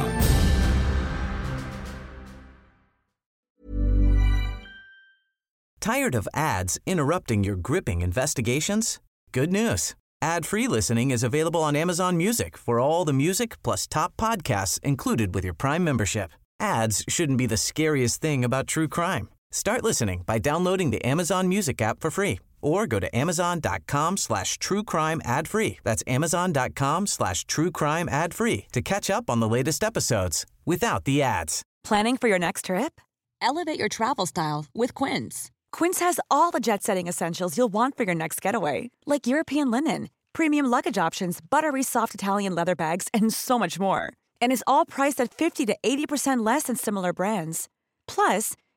Tired 5.78 6.14
of 6.14 6.26
ads 6.32 6.78
interrupting 6.86 7.44
your 7.44 7.56
gripping 7.56 8.00
investigations? 8.00 8.98
Good 9.32 9.52
news. 9.52 9.94
Ad-free 10.22 10.66
listening 10.68 11.10
is 11.10 11.22
available 11.22 11.62
on 11.62 11.76
Amazon 11.76 12.16
Music 12.16 12.56
for 12.56 12.80
all 12.80 13.04
the 13.04 13.12
music 13.12 13.62
plus 13.62 13.86
top 13.86 14.14
podcasts 14.16 14.80
included 14.82 15.34
with 15.34 15.44
your 15.44 15.52
Prime 15.52 15.84
membership. 15.84 16.30
Ads 16.58 17.04
shouldn't 17.08 17.36
be 17.36 17.46
the 17.46 17.58
scariest 17.58 18.22
thing 18.22 18.42
about 18.42 18.66
true 18.66 18.88
crime. 18.88 19.28
Start 19.52 19.84
listening 19.84 20.22
by 20.24 20.38
downloading 20.38 20.90
the 20.90 21.04
Amazon 21.04 21.46
Music 21.46 21.82
app 21.82 22.00
for 22.00 22.10
free 22.10 22.40
or 22.64 22.86
go 22.86 22.98
to 22.98 23.14
amazon.com 23.16 24.16
slash 24.16 24.58
true 24.58 24.82
crime 24.82 25.20
ad 25.24 25.46
free. 25.46 25.78
That's 25.84 26.02
amazon.com 26.06 27.06
slash 27.06 27.44
true 27.46 27.70
crime 27.70 28.08
ad 28.08 28.34
free 28.34 28.66
to 28.72 28.80
catch 28.82 29.10
up 29.10 29.28
on 29.28 29.40
the 29.40 29.48
latest 29.48 29.84
episodes 29.84 30.46
without 30.64 31.04
the 31.04 31.22
ads. 31.22 31.62
Planning 31.84 32.16
for 32.16 32.28
your 32.28 32.38
next 32.38 32.64
trip? 32.64 33.00
Elevate 33.42 33.78
your 33.78 33.90
travel 33.90 34.24
style 34.26 34.64
with 34.74 34.94
Quince. 34.94 35.50
Quince 35.70 36.00
has 36.00 36.18
all 36.30 36.50
the 36.50 36.60
jet 36.60 36.82
setting 36.82 37.08
essentials 37.08 37.58
you'll 37.58 37.72
want 37.72 37.96
for 37.96 38.04
your 38.04 38.14
next 38.14 38.40
getaway, 38.40 38.90
like 39.06 39.26
European 39.26 39.70
linen, 39.70 40.08
premium 40.32 40.66
luggage 40.66 40.96
options, 40.96 41.40
buttery 41.50 41.82
soft 41.82 42.14
Italian 42.14 42.54
leather 42.54 42.74
bags, 42.74 43.08
and 43.12 43.32
so 43.34 43.58
much 43.58 43.78
more. 43.78 44.12
And 44.40 44.50
is 44.50 44.64
all 44.66 44.86
priced 44.86 45.20
at 45.20 45.34
50 45.34 45.66
to 45.66 45.76
80% 45.84 46.44
less 46.46 46.64
than 46.64 46.76
similar 46.76 47.12
brands. 47.12 47.68
Plus, 48.06 48.54